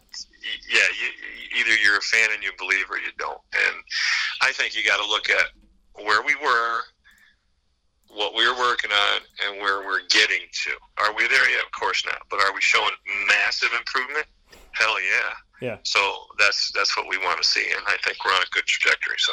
yeah, 0.68 0.80
you, 0.80 1.60
either 1.60 1.80
you're 1.84 1.98
a 1.98 2.02
fan 2.02 2.30
and 2.34 2.42
you 2.42 2.50
believe 2.58 2.90
or 2.90 2.96
you 2.96 3.12
don't. 3.16 3.38
And 3.54 3.76
I 4.42 4.50
think 4.50 4.74
you 4.74 4.82
got 4.84 4.96
to 4.96 5.08
look 5.08 5.30
at 5.30 5.46
where 6.04 6.22
we 6.22 6.34
were, 6.34 6.80
what 8.16 8.34
we're 8.34 8.58
working 8.58 8.90
on, 8.90 9.20
and 9.44 9.60
where 9.60 9.84
we're 9.84 10.06
getting 10.08 10.40
to. 10.64 10.70
Are 10.98 11.14
we 11.14 11.28
there 11.28 11.50
yet? 11.50 11.64
Of 11.64 11.72
course 11.78 12.04
not. 12.06 12.18
But 12.30 12.40
are 12.40 12.52
we 12.54 12.60
showing 12.60 12.92
massive 13.28 13.70
improvement? 13.78 14.26
Hell 14.72 14.96
yeah. 15.00 15.32
Yeah. 15.60 15.78
So 15.82 16.00
that's 16.38 16.72
that's 16.72 16.96
what 16.96 17.06
we 17.08 17.18
want 17.18 17.40
to 17.40 17.48
see, 17.48 17.64
and 17.64 17.82
I 17.86 17.96
think 18.04 18.24
we're 18.24 18.32
on 18.32 18.42
a 18.42 18.50
good 18.52 18.66
trajectory. 18.66 19.16
So 19.18 19.32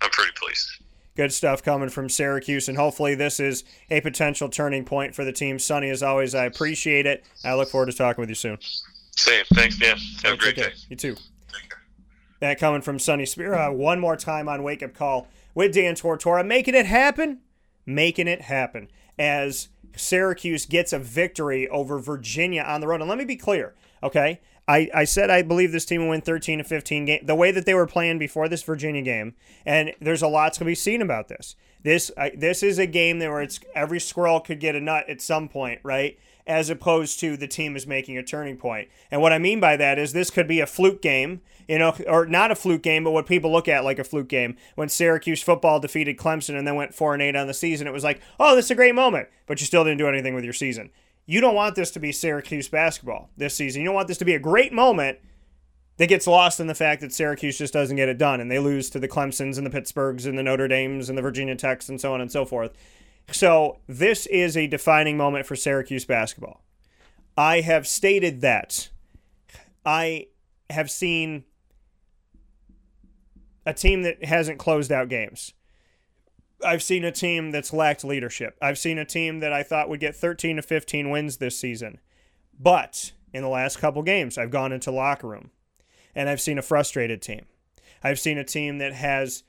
I'm 0.00 0.10
pretty 0.10 0.32
pleased. 0.34 0.68
Good 1.14 1.32
stuff 1.32 1.62
coming 1.62 1.90
from 1.90 2.08
Syracuse, 2.08 2.68
and 2.68 2.78
hopefully 2.78 3.14
this 3.14 3.38
is 3.38 3.64
a 3.90 4.00
potential 4.00 4.48
turning 4.48 4.84
point 4.84 5.14
for 5.14 5.24
the 5.24 5.32
team. 5.32 5.58
Sonny, 5.58 5.90
as 5.90 6.02
always, 6.02 6.34
I 6.34 6.46
appreciate 6.46 7.04
it. 7.04 7.24
I 7.44 7.54
look 7.54 7.68
forward 7.68 7.90
to 7.90 7.96
talking 7.96 8.22
with 8.22 8.30
you 8.30 8.34
soon. 8.34 8.58
Same. 9.14 9.44
Thanks, 9.52 9.78
Dan. 9.78 9.98
Have 10.24 10.34
a 10.34 10.36
great 10.38 10.56
day. 10.56 10.72
You 10.88 10.96
too. 10.96 11.14
Thank 11.52 11.64
you. 11.70 11.76
That 12.40 12.58
coming 12.58 12.80
from 12.80 12.98
Sonny 12.98 13.26
Spera. 13.26 13.72
One 13.72 14.00
more 14.00 14.16
time 14.16 14.48
on 14.48 14.62
Wake 14.62 14.82
Up 14.82 14.94
Call 14.94 15.28
with 15.54 15.74
Dan 15.74 15.94
Tortora, 15.94 16.46
making 16.46 16.74
it 16.74 16.86
happen, 16.86 17.40
making 17.86 18.28
it 18.28 18.42
happen 18.42 18.88
as 19.18 19.68
Syracuse 19.96 20.66
gets 20.66 20.92
a 20.92 20.98
victory 20.98 21.68
over 21.68 21.98
Virginia 21.98 22.62
on 22.62 22.80
the 22.80 22.86
road. 22.86 23.00
And 23.00 23.08
let 23.08 23.18
me 23.18 23.24
be 23.24 23.36
clear, 23.36 23.74
okay? 24.02 24.40
I, 24.68 24.88
I 24.94 25.04
said 25.04 25.28
I 25.28 25.42
believe 25.42 25.72
this 25.72 25.84
team 25.84 26.02
will 26.02 26.10
win 26.10 26.20
13 26.20 26.58
to 26.58 26.64
15 26.64 27.04
game 27.04 27.26
the 27.26 27.34
way 27.34 27.50
that 27.50 27.66
they 27.66 27.74
were 27.74 27.86
playing 27.86 28.18
before 28.18 28.48
this 28.48 28.62
Virginia 28.62 29.02
game 29.02 29.34
and 29.66 29.92
there's 30.00 30.22
a 30.22 30.28
lot 30.28 30.52
to 30.54 30.64
be 30.64 30.74
seen 30.74 31.02
about 31.02 31.28
this. 31.28 31.56
This 31.82 32.12
this 32.36 32.62
is 32.62 32.78
a 32.78 32.86
game 32.86 33.18
where 33.18 33.42
it's 33.42 33.58
every 33.74 33.98
squirrel 33.98 34.38
could 34.38 34.60
get 34.60 34.76
a 34.76 34.80
nut 34.80 35.08
at 35.08 35.20
some 35.20 35.48
point, 35.48 35.80
right? 35.82 36.16
As 36.46 36.70
opposed 36.70 37.20
to 37.20 37.36
the 37.36 37.46
team 37.46 37.76
is 37.76 37.86
making 37.86 38.18
a 38.18 38.22
turning 38.22 38.56
point. 38.56 38.88
And 39.10 39.20
what 39.20 39.32
I 39.32 39.38
mean 39.38 39.60
by 39.60 39.76
that 39.76 39.98
is 39.98 40.12
this 40.12 40.30
could 40.30 40.48
be 40.48 40.58
a 40.58 40.66
fluke 40.66 41.00
game, 41.00 41.40
you 41.68 41.78
know, 41.78 41.94
or 42.08 42.26
not 42.26 42.50
a 42.50 42.56
fluke 42.56 42.82
game, 42.82 43.04
but 43.04 43.12
what 43.12 43.26
people 43.26 43.52
look 43.52 43.68
at 43.68 43.84
like 43.84 44.00
a 44.00 44.04
fluke 44.04 44.28
game. 44.28 44.56
When 44.74 44.88
Syracuse 44.88 45.42
football 45.42 45.78
defeated 45.78 46.16
Clemson 46.16 46.58
and 46.58 46.66
then 46.66 46.74
went 46.74 46.94
4 46.94 47.14
and 47.14 47.22
8 47.22 47.36
on 47.36 47.46
the 47.46 47.54
season, 47.54 47.86
it 47.86 47.92
was 47.92 48.04
like, 48.04 48.20
"Oh, 48.40 48.56
this 48.56 48.64
is 48.64 48.70
a 48.72 48.76
great 48.76 48.94
moment," 48.94 49.28
but 49.46 49.60
you 49.60 49.66
still 49.66 49.84
didn't 49.84 49.98
do 49.98 50.08
anything 50.08 50.34
with 50.34 50.44
your 50.44 50.52
season. 50.52 50.90
You 51.26 51.40
don't 51.40 51.54
want 51.54 51.76
this 51.76 51.92
to 51.92 52.00
be 52.00 52.10
Syracuse 52.10 52.68
basketball 52.68 53.30
this 53.36 53.54
season. 53.54 53.82
You 53.82 53.86
don't 53.86 53.94
want 53.94 54.08
this 54.08 54.18
to 54.18 54.24
be 54.24 54.34
a 54.34 54.40
great 54.40 54.72
moment 54.72 55.18
that 55.98 56.08
gets 56.08 56.26
lost 56.26 56.58
in 56.58 56.66
the 56.66 56.74
fact 56.74 57.00
that 57.00 57.12
Syracuse 57.12 57.58
just 57.58 57.72
doesn't 57.72 57.96
get 57.96 58.08
it 58.08 58.18
done 58.18 58.40
and 58.40 58.50
they 58.50 58.58
lose 58.58 58.90
to 58.90 58.98
the 58.98 59.08
Clemsons 59.08 59.56
and 59.56 59.66
the 59.66 59.70
Pittsburghs 59.70 60.26
and 60.26 60.36
the 60.36 60.42
Notre 60.42 60.66
Dames 60.66 61.08
and 61.08 61.16
the 61.16 61.22
Virginia 61.22 61.54
Techs 61.54 61.88
and 61.88 62.00
so 62.00 62.12
on 62.12 62.20
and 62.20 62.32
so 62.32 62.44
forth. 62.44 62.72
So, 63.30 63.78
this 63.86 64.26
is 64.26 64.56
a 64.56 64.66
defining 64.66 65.16
moment 65.16 65.46
for 65.46 65.56
Syracuse 65.56 66.04
basketball. 66.04 66.62
I 67.36 67.60
have 67.60 67.86
stated 67.86 68.40
that 68.42 68.90
I 69.86 70.26
have 70.68 70.90
seen 70.90 71.44
a 73.64 73.72
team 73.72 74.02
that 74.02 74.24
hasn't 74.24 74.58
closed 74.58 74.92
out 74.92 75.08
games. 75.08 75.52
I've 76.64 76.82
seen 76.82 77.04
a 77.04 77.12
team 77.12 77.50
that's 77.50 77.72
lacked 77.72 78.04
leadership. 78.04 78.56
I've 78.60 78.78
seen 78.78 78.98
a 78.98 79.04
team 79.04 79.40
that 79.40 79.52
I 79.52 79.62
thought 79.62 79.88
would 79.88 80.00
get 80.00 80.14
13 80.14 80.56
to 80.56 80.62
15 80.62 81.10
wins 81.10 81.38
this 81.38 81.58
season. 81.58 81.98
But 82.58 83.12
in 83.32 83.42
the 83.42 83.48
last 83.48 83.78
couple 83.78 84.02
games, 84.02 84.38
I've 84.38 84.50
gone 84.50 84.72
into 84.72 84.90
locker 84.90 85.28
room 85.28 85.50
and 86.14 86.28
I've 86.28 86.40
seen 86.40 86.58
a 86.58 86.62
frustrated 86.62 87.22
team. 87.22 87.46
I've 88.02 88.20
seen 88.20 88.38
a 88.38 88.44
team 88.44 88.78
that 88.78 88.92
has 88.92 89.44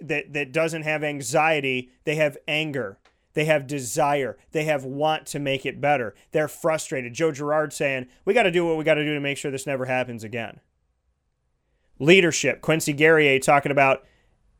that 0.00 0.32
that 0.32 0.52
doesn't 0.52 0.82
have 0.82 1.02
anxiety, 1.02 1.90
they 2.04 2.14
have 2.14 2.38
anger. 2.46 2.98
They 3.34 3.44
have 3.44 3.66
desire. 3.66 4.36
They 4.52 4.64
have 4.64 4.84
want 4.84 5.26
to 5.26 5.38
make 5.38 5.66
it 5.66 5.80
better. 5.80 6.14
They're 6.32 6.48
frustrated. 6.48 7.12
Joe 7.12 7.32
Girard 7.32 7.72
saying, 7.72 8.06
"We 8.24 8.34
got 8.34 8.44
to 8.44 8.50
do 8.50 8.66
what 8.66 8.76
we 8.76 8.84
got 8.84 8.94
to 8.94 9.04
do 9.04 9.14
to 9.14 9.20
make 9.20 9.36
sure 9.36 9.50
this 9.50 9.66
never 9.66 9.84
happens 9.84 10.24
again." 10.24 10.60
Leadership. 11.98 12.60
Quincy 12.60 12.92
Guerrier 12.92 13.38
talking 13.38 13.70
about 13.72 14.04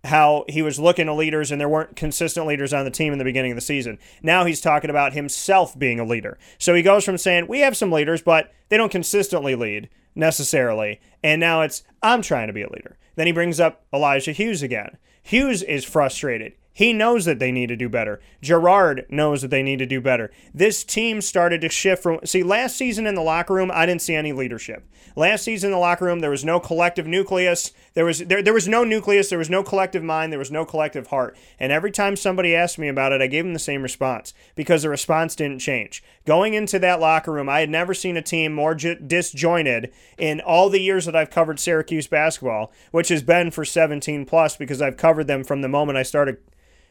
how 0.04 0.44
he 0.48 0.62
was 0.62 0.78
looking 0.78 1.08
at 1.08 1.14
leaders 1.14 1.50
and 1.50 1.60
there 1.60 1.68
weren't 1.68 1.96
consistent 1.96 2.46
leaders 2.46 2.72
on 2.72 2.84
the 2.84 2.90
team 2.90 3.12
in 3.12 3.18
the 3.18 3.24
beginning 3.24 3.52
of 3.52 3.56
the 3.56 3.62
season. 3.62 3.98
Now 4.22 4.44
he's 4.44 4.60
talking 4.60 4.90
about 4.90 5.14
himself 5.14 5.78
being 5.78 5.98
a 5.98 6.04
leader. 6.04 6.38
So 6.58 6.74
he 6.74 6.82
goes 6.82 7.04
from 7.04 7.18
saying, 7.18 7.48
We 7.48 7.60
have 7.60 7.76
some 7.76 7.90
leaders, 7.90 8.22
but 8.22 8.52
they 8.68 8.76
don't 8.76 8.92
consistently 8.92 9.54
lead 9.54 9.88
necessarily. 10.14 11.00
And 11.22 11.40
now 11.40 11.62
it's, 11.62 11.82
I'm 12.02 12.22
trying 12.22 12.48
to 12.48 12.52
be 12.52 12.62
a 12.62 12.70
leader. 12.70 12.98
Then 13.16 13.26
he 13.26 13.32
brings 13.32 13.60
up 13.60 13.86
Elijah 13.92 14.32
Hughes 14.32 14.62
again. 14.62 14.98
Hughes 15.22 15.62
is 15.62 15.84
frustrated. 15.84 16.52
He 16.74 16.92
knows 16.92 17.24
that 17.24 17.38
they 17.38 17.52
need 17.52 17.68
to 17.68 17.76
do 17.76 17.88
better. 17.88 18.20
Girard 18.42 19.06
knows 19.08 19.42
that 19.42 19.48
they 19.48 19.62
need 19.62 19.78
to 19.78 19.86
do 19.86 20.00
better. 20.00 20.32
This 20.52 20.82
team 20.82 21.20
started 21.20 21.60
to 21.60 21.68
shift 21.68 22.02
from. 22.02 22.18
See, 22.24 22.42
last 22.42 22.76
season 22.76 23.06
in 23.06 23.14
the 23.14 23.22
locker 23.22 23.54
room, 23.54 23.70
I 23.72 23.86
didn't 23.86 24.02
see 24.02 24.16
any 24.16 24.32
leadership. 24.32 24.84
Last 25.14 25.44
season 25.44 25.68
in 25.68 25.72
the 25.72 25.78
locker 25.78 26.06
room, 26.06 26.18
there 26.18 26.30
was 26.30 26.44
no 26.44 26.58
collective 26.58 27.06
nucleus. 27.06 27.72
There 27.94 28.04
was 28.04 28.18
there, 28.18 28.42
there 28.42 28.52
was 28.52 28.66
no 28.66 28.82
nucleus. 28.82 29.28
There 29.28 29.38
was 29.38 29.48
no 29.48 29.62
collective 29.62 30.02
mind. 30.02 30.32
There 30.32 30.38
was 30.38 30.50
no 30.50 30.64
collective 30.64 31.06
heart. 31.06 31.36
And 31.60 31.70
every 31.70 31.92
time 31.92 32.16
somebody 32.16 32.56
asked 32.56 32.76
me 32.76 32.88
about 32.88 33.12
it, 33.12 33.22
I 33.22 33.28
gave 33.28 33.44
them 33.44 33.52
the 33.52 33.60
same 33.60 33.84
response 33.84 34.34
because 34.56 34.82
the 34.82 34.88
response 34.88 35.36
didn't 35.36 35.60
change. 35.60 36.02
Going 36.26 36.54
into 36.54 36.80
that 36.80 36.98
locker 36.98 37.30
room, 37.30 37.48
I 37.48 37.60
had 37.60 37.70
never 37.70 37.94
seen 37.94 38.16
a 38.16 38.22
team 38.22 38.52
more 38.52 38.74
disjointed 38.74 39.92
in 40.18 40.40
all 40.40 40.68
the 40.68 40.80
years 40.80 41.06
that 41.06 41.14
I've 41.14 41.30
covered 41.30 41.60
Syracuse 41.60 42.08
basketball, 42.08 42.72
which 42.90 43.10
has 43.10 43.22
been 43.22 43.52
for 43.52 43.64
17 43.64 44.26
plus 44.26 44.56
because 44.56 44.82
I've 44.82 44.96
covered 44.96 45.28
them 45.28 45.44
from 45.44 45.60
the 45.60 45.68
moment 45.68 45.98
I 45.98 46.02
started 46.02 46.38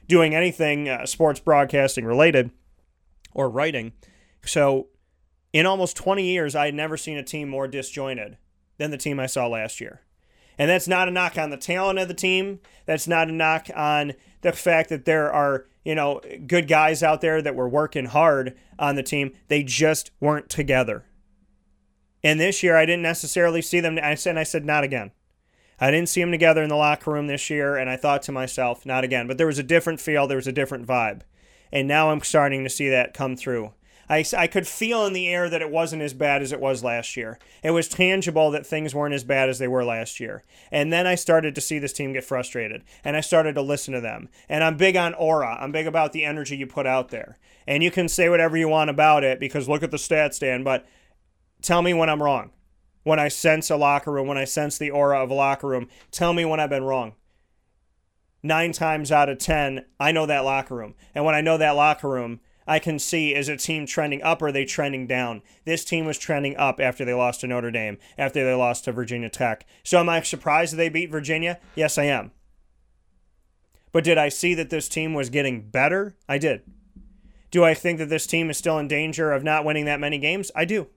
doing 0.07 0.35
anything 0.35 0.89
uh, 0.89 1.05
sports 1.05 1.39
broadcasting 1.39 2.05
related 2.05 2.51
or 3.33 3.49
writing. 3.49 3.93
So, 4.45 4.87
in 5.51 5.65
almost 5.65 5.95
20 5.97 6.23
years, 6.23 6.55
I 6.55 6.65
had 6.65 6.73
never 6.73 6.97
seen 6.97 7.17
a 7.17 7.23
team 7.23 7.47
more 7.47 7.67
disjointed 7.67 8.37
than 8.77 8.91
the 8.91 8.97
team 8.97 9.19
I 9.19 9.27
saw 9.27 9.47
last 9.47 9.79
year. 9.79 10.01
And 10.57 10.69
that's 10.69 10.87
not 10.87 11.07
a 11.07 11.11
knock 11.11 11.37
on 11.37 11.49
the 11.49 11.57
talent 11.57 11.99
of 11.99 12.07
the 12.07 12.13
team. 12.13 12.59
That's 12.85 13.07
not 13.07 13.29
a 13.29 13.31
knock 13.31 13.67
on 13.75 14.13
the 14.41 14.51
fact 14.51 14.89
that 14.89 15.05
there 15.05 15.31
are, 15.31 15.65
you 15.83 15.95
know, 15.95 16.21
good 16.47 16.67
guys 16.67 17.01
out 17.01 17.21
there 17.21 17.41
that 17.41 17.55
were 17.55 17.69
working 17.69 18.05
hard 18.05 18.55
on 18.77 18.95
the 18.95 19.03
team. 19.03 19.33
They 19.47 19.63
just 19.63 20.11
weren't 20.19 20.49
together. 20.49 21.05
And 22.23 22.39
this 22.39 22.63
year, 22.63 22.75
I 22.75 22.85
didn't 22.85 23.01
necessarily 23.01 23.61
see 23.61 23.79
them. 23.79 23.99
I 24.01 24.15
said, 24.15 24.37
I 24.37 24.43
said, 24.43 24.65
not 24.65 24.83
again. 24.83 25.11
I 25.79 25.91
didn't 25.91 26.09
see 26.09 26.21
them 26.21 26.31
together 26.31 26.63
in 26.63 26.69
the 26.69 26.75
locker 26.75 27.11
room 27.11 27.27
this 27.27 27.49
year, 27.49 27.75
and 27.75 27.89
I 27.89 27.95
thought 27.95 28.21
to 28.23 28.31
myself, 28.31 28.85
not 28.85 29.03
again. 29.03 29.27
But 29.27 29.37
there 29.37 29.47
was 29.47 29.59
a 29.59 29.63
different 29.63 29.99
feel, 29.99 30.27
there 30.27 30.37
was 30.37 30.47
a 30.47 30.51
different 30.51 30.87
vibe. 30.87 31.21
And 31.71 31.87
now 31.87 32.11
I'm 32.11 32.21
starting 32.21 32.63
to 32.63 32.69
see 32.69 32.89
that 32.89 33.13
come 33.13 33.35
through. 33.35 33.73
I, 34.09 34.25
I 34.37 34.47
could 34.47 34.67
feel 34.67 35.05
in 35.05 35.13
the 35.13 35.27
air 35.27 35.49
that 35.49 35.61
it 35.61 35.71
wasn't 35.71 36.01
as 36.01 36.13
bad 36.13 36.41
as 36.41 36.51
it 36.51 36.59
was 36.59 36.83
last 36.83 37.15
year. 37.15 37.39
It 37.63 37.71
was 37.71 37.87
tangible 37.87 38.51
that 38.51 38.65
things 38.65 38.93
weren't 38.93 39.15
as 39.15 39.23
bad 39.23 39.49
as 39.49 39.59
they 39.59 39.67
were 39.67 39.83
last 39.83 40.19
year. 40.19 40.43
And 40.71 40.91
then 40.91 41.07
I 41.07 41.15
started 41.15 41.55
to 41.55 41.61
see 41.61 41.79
this 41.79 41.93
team 41.93 42.13
get 42.13 42.23
frustrated, 42.23 42.83
and 43.03 43.15
I 43.15 43.21
started 43.21 43.55
to 43.55 43.61
listen 43.61 43.93
to 43.93 44.01
them. 44.01 44.29
And 44.49 44.63
I'm 44.63 44.77
big 44.77 44.95
on 44.95 45.13
aura, 45.13 45.57
I'm 45.59 45.71
big 45.71 45.87
about 45.87 46.11
the 46.11 46.25
energy 46.25 46.57
you 46.57 46.67
put 46.67 46.85
out 46.85 47.09
there. 47.09 47.37
And 47.65 47.81
you 47.81 47.91
can 47.91 48.09
say 48.09 48.29
whatever 48.29 48.57
you 48.57 48.67
want 48.67 48.89
about 48.89 49.23
it 49.23 49.39
because 49.39 49.69
look 49.69 49.83
at 49.83 49.91
the 49.91 49.97
stats, 49.97 50.39
Dan, 50.39 50.63
but 50.63 50.85
tell 51.61 51.81
me 51.81 51.93
when 51.93 52.09
I'm 52.09 52.21
wrong 52.21 52.51
when 53.03 53.19
I 53.19 53.27
sense 53.27 53.69
a 53.69 53.75
locker 53.75 54.11
room, 54.11 54.27
when 54.27 54.37
I 54.37 54.45
sense 54.45 54.77
the 54.77 54.91
aura 54.91 55.21
of 55.21 55.29
a 55.29 55.35
locker 55.35 55.67
room. 55.67 55.87
Tell 56.11 56.33
me 56.33 56.45
when 56.45 56.59
I've 56.59 56.69
been 56.69 56.83
wrong. 56.83 57.13
Nine 58.41 58.73
times 58.73 59.11
out 59.11 59.29
of 59.29 59.37
10, 59.37 59.85
I 59.99 60.11
know 60.11 60.25
that 60.25 60.43
locker 60.43 60.75
room. 60.75 60.95
And 61.15 61.23
when 61.23 61.35
I 61.35 61.41
know 61.41 61.57
that 61.57 61.71
locker 61.71 62.09
room, 62.09 62.41
I 62.67 62.79
can 62.79 62.99
see 62.99 63.33
is 63.33 63.49
a 63.49 63.57
team 63.57 63.85
trending 63.85 64.21
up 64.21 64.41
or 64.41 64.47
are 64.47 64.51
they 64.51 64.65
trending 64.65 65.07
down? 65.07 65.41
This 65.65 65.83
team 65.85 66.05
was 66.05 66.17
trending 66.17 66.55
up 66.57 66.79
after 66.79 67.05
they 67.05 67.13
lost 67.13 67.41
to 67.41 67.47
Notre 67.47 67.71
Dame, 67.71 67.97
after 68.17 68.43
they 68.43 68.53
lost 68.53 68.85
to 68.85 68.91
Virginia 68.91 69.29
Tech. 69.29 69.65
So 69.83 69.99
am 69.99 70.09
I 70.09 70.21
surprised 70.21 70.75
they 70.75 70.89
beat 70.89 71.11
Virginia? 71.11 71.59
Yes, 71.75 71.97
I 71.97 72.03
am. 72.03 72.31
But 73.91 74.03
did 74.03 74.17
I 74.17 74.29
see 74.29 74.53
that 74.55 74.69
this 74.69 74.89
team 74.89 75.13
was 75.13 75.29
getting 75.29 75.69
better? 75.69 76.15
I 76.27 76.37
did. 76.37 76.63
Do 77.51 77.63
I 77.63 77.75
think 77.75 77.99
that 77.99 78.09
this 78.09 78.25
team 78.25 78.49
is 78.49 78.57
still 78.57 78.79
in 78.79 78.87
danger 78.87 79.31
of 79.31 79.43
not 79.43 79.63
winning 79.63 79.85
that 79.85 79.99
many 79.99 80.17
games? 80.17 80.51
I 80.55 80.65
do. 80.65 80.87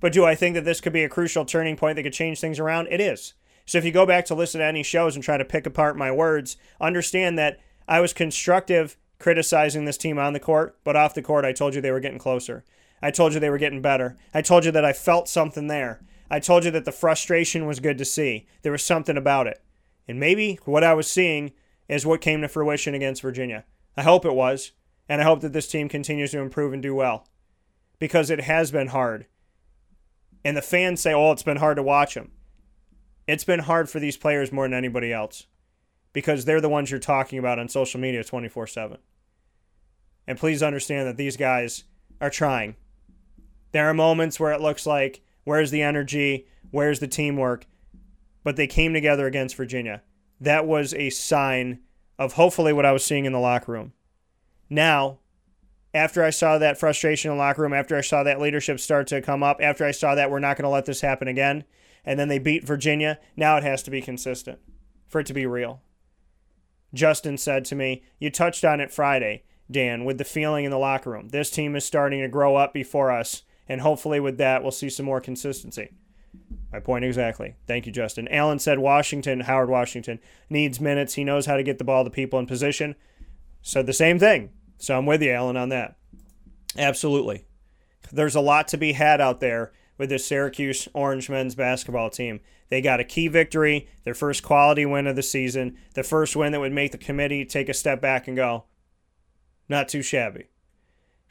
But 0.00 0.12
do 0.12 0.24
I 0.24 0.34
think 0.34 0.54
that 0.54 0.64
this 0.64 0.80
could 0.80 0.92
be 0.92 1.04
a 1.04 1.08
crucial 1.08 1.44
turning 1.44 1.76
point 1.76 1.96
that 1.96 2.02
could 2.02 2.12
change 2.12 2.40
things 2.40 2.58
around? 2.58 2.88
It 2.90 3.00
is. 3.00 3.34
So 3.66 3.78
if 3.78 3.84
you 3.84 3.92
go 3.92 4.06
back 4.06 4.24
to 4.26 4.34
listen 4.34 4.60
to 4.60 4.66
any 4.66 4.82
shows 4.82 5.14
and 5.14 5.22
try 5.22 5.36
to 5.36 5.44
pick 5.44 5.66
apart 5.66 5.96
my 5.96 6.10
words, 6.10 6.56
understand 6.80 7.38
that 7.38 7.60
I 7.86 8.00
was 8.00 8.12
constructive 8.12 8.96
criticizing 9.18 9.84
this 9.84 9.98
team 9.98 10.18
on 10.18 10.32
the 10.32 10.40
court, 10.40 10.78
but 10.84 10.96
off 10.96 11.14
the 11.14 11.22
court, 11.22 11.44
I 11.44 11.52
told 11.52 11.74
you 11.74 11.80
they 11.80 11.90
were 11.90 12.00
getting 12.00 12.18
closer. 12.18 12.64
I 13.02 13.10
told 13.10 13.34
you 13.34 13.40
they 13.40 13.50
were 13.50 13.58
getting 13.58 13.82
better. 13.82 14.16
I 14.32 14.42
told 14.42 14.64
you 14.64 14.70
that 14.72 14.84
I 14.84 14.92
felt 14.92 15.28
something 15.28 15.66
there. 15.66 16.00
I 16.30 16.40
told 16.40 16.64
you 16.64 16.70
that 16.72 16.84
the 16.84 16.92
frustration 16.92 17.66
was 17.66 17.80
good 17.80 17.98
to 17.98 18.04
see. 18.04 18.46
There 18.62 18.72
was 18.72 18.84
something 18.84 19.16
about 19.16 19.46
it. 19.46 19.62
And 20.06 20.20
maybe 20.20 20.58
what 20.64 20.84
I 20.84 20.94
was 20.94 21.10
seeing 21.10 21.52
is 21.88 22.06
what 22.06 22.20
came 22.20 22.42
to 22.42 22.48
fruition 22.48 22.94
against 22.94 23.22
Virginia. 23.22 23.64
I 23.96 24.02
hope 24.02 24.24
it 24.24 24.34
was. 24.34 24.72
And 25.08 25.20
I 25.20 25.24
hope 25.24 25.40
that 25.40 25.52
this 25.52 25.68
team 25.68 25.88
continues 25.88 26.32
to 26.32 26.38
improve 26.38 26.72
and 26.72 26.82
do 26.82 26.94
well. 26.94 27.26
Because 27.98 28.30
it 28.30 28.42
has 28.42 28.70
been 28.70 28.88
hard 28.88 29.26
and 30.48 30.56
the 30.56 30.62
fans 30.62 30.98
say, 30.98 31.12
"Oh, 31.12 31.30
it's 31.30 31.42
been 31.42 31.58
hard 31.58 31.76
to 31.76 31.82
watch 31.82 32.14
them." 32.14 32.30
It's 33.26 33.44
been 33.44 33.60
hard 33.60 33.90
for 33.90 34.00
these 34.00 34.16
players 34.16 34.50
more 34.50 34.64
than 34.64 34.72
anybody 34.72 35.12
else 35.12 35.46
because 36.14 36.46
they're 36.46 36.62
the 36.62 36.70
ones 36.70 36.90
you're 36.90 36.98
talking 36.98 37.38
about 37.38 37.58
on 37.58 37.68
social 37.68 38.00
media 38.00 38.24
24/7. 38.24 38.96
And 40.26 40.38
please 40.38 40.62
understand 40.62 41.06
that 41.06 41.18
these 41.18 41.36
guys 41.36 41.84
are 42.18 42.30
trying. 42.30 42.76
There 43.72 43.90
are 43.90 43.92
moments 43.92 44.40
where 44.40 44.52
it 44.52 44.62
looks 44.62 44.86
like 44.86 45.20
where's 45.44 45.70
the 45.70 45.82
energy, 45.82 46.46
where's 46.70 47.00
the 47.00 47.06
teamwork, 47.06 47.66
but 48.42 48.56
they 48.56 48.66
came 48.66 48.94
together 48.94 49.26
against 49.26 49.54
Virginia. 49.54 50.02
That 50.40 50.66
was 50.66 50.94
a 50.94 51.10
sign 51.10 51.80
of 52.18 52.32
hopefully 52.32 52.72
what 52.72 52.86
I 52.86 52.92
was 52.92 53.04
seeing 53.04 53.26
in 53.26 53.34
the 53.34 53.38
locker 53.38 53.72
room. 53.72 53.92
Now, 54.70 55.18
after 55.98 56.22
I 56.22 56.30
saw 56.30 56.58
that 56.58 56.78
frustration 56.78 57.30
in 57.30 57.36
the 57.36 57.42
locker 57.42 57.62
room, 57.62 57.72
after 57.72 57.96
I 57.96 58.02
saw 58.02 58.22
that 58.22 58.40
leadership 58.40 58.78
start 58.78 59.08
to 59.08 59.20
come 59.20 59.42
up, 59.42 59.58
after 59.60 59.84
I 59.84 59.90
saw 59.90 60.14
that 60.14 60.30
we're 60.30 60.38
not 60.38 60.56
going 60.56 60.64
to 60.64 60.70
let 60.70 60.86
this 60.86 61.00
happen 61.00 61.26
again, 61.26 61.64
and 62.04 62.18
then 62.18 62.28
they 62.28 62.38
beat 62.38 62.64
Virginia, 62.64 63.18
now 63.36 63.56
it 63.56 63.64
has 63.64 63.82
to 63.82 63.90
be 63.90 64.00
consistent 64.00 64.60
for 65.08 65.20
it 65.20 65.26
to 65.26 65.34
be 65.34 65.44
real. 65.44 65.82
Justin 66.94 67.36
said 67.36 67.64
to 67.66 67.74
me, 67.74 68.04
You 68.18 68.30
touched 68.30 68.64
on 68.64 68.80
it 68.80 68.92
Friday, 68.92 69.42
Dan, 69.70 70.04
with 70.04 70.18
the 70.18 70.24
feeling 70.24 70.64
in 70.64 70.70
the 70.70 70.78
locker 70.78 71.10
room. 71.10 71.30
This 71.30 71.50
team 71.50 71.74
is 71.74 71.84
starting 71.84 72.20
to 72.22 72.28
grow 72.28 72.54
up 72.54 72.72
before 72.72 73.10
us, 73.10 73.42
and 73.68 73.80
hopefully 73.80 74.20
with 74.20 74.38
that, 74.38 74.62
we'll 74.62 74.70
see 74.70 74.88
some 74.88 75.04
more 75.04 75.20
consistency. 75.20 75.90
My 76.72 76.78
point 76.78 77.04
exactly. 77.04 77.56
Thank 77.66 77.86
you, 77.86 77.92
Justin. 77.92 78.28
Allen 78.28 78.60
said 78.60 78.78
Washington, 78.78 79.40
Howard 79.40 79.68
Washington, 79.68 80.20
needs 80.48 80.80
minutes. 80.80 81.14
He 81.14 81.24
knows 81.24 81.46
how 81.46 81.56
to 81.56 81.62
get 81.62 81.78
the 81.78 81.84
ball 81.84 82.04
to 82.04 82.10
people 82.10 82.38
in 82.38 82.46
position. 82.46 82.94
Said 83.62 83.86
the 83.86 83.92
same 83.92 84.18
thing. 84.18 84.50
So 84.78 84.96
I'm 84.96 85.06
with 85.06 85.22
you, 85.22 85.32
Alan, 85.32 85.56
on 85.56 85.68
that. 85.70 85.96
Absolutely. 86.76 87.44
There's 88.12 88.36
a 88.36 88.40
lot 88.40 88.68
to 88.68 88.78
be 88.78 88.92
had 88.92 89.20
out 89.20 89.40
there 89.40 89.72
with 89.98 90.08
this 90.08 90.26
Syracuse 90.26 90.88
Orange 90.94 91.28
men's 91.28 91.54
basketball 91.54 92.10
team. 92.10 92.40
They 92.70 92.80
got 92.80 93.00
a 93.00 93.04
key 93.04 93.28
victory, 93.28 93.88
their 94.04 94.14
first 94.14 94.42
quality 94.42 94.86
win 94.86 95.06
of 95.06 95.16
the 95.16 95.22
season, 95.22 95.76
the 95.94 96.02
first 96.02 96.36
win 96.36 96.52
that 96.52 96.60
would 96.60 96.72
make 96.72 96.92
the 96.92 96.98
committee 96.98 97.44
take 97.44 97.68
a 97.68 97.74
step 97.74 98.00
back 98.00 98.28
and 98.28 98.36
go, 98.36 98.64
not 99.68 99.88
too 99.88 100.02
shabby. 100.02 100.46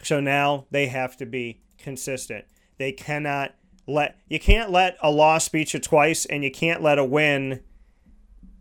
So 0.03 0.19
now 0.19 0.65
they 0.71 0.87
have 0.87 1.15
to 1.17 1.25
be 1.25 1.61
consistent. 1.77 2.45
They 2.77 2.91
cannot 2.91 3.55
let 3.87 4.19
you 4.27 4.39
can't 4.39 4.69
let 4.69 4.97
a 5.01 5.09
loss 5.09 5.47
beat 5.47 5.73
you 5.73 5.79
twice, 5.79 6.25
and 6.25 6.43
you 6.43 6.51
can't 6.51 6.83
let 6.83 6.99
a 6.99 7.05
win 7.05 7.61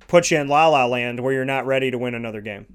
put 0.07 0.31
you 0.31 0.39
in 0.39 0.49
la 0.49 0.69
la 0.69 0.87
land 0.87 1.21
where 1.21 1.33
you're 1.33 1.45
not 1.45 1.67
ready 1.67 1.91
to 1.91 1.99
win 1.99 2.15
another 2.15 2.41
game. 2.41 2.67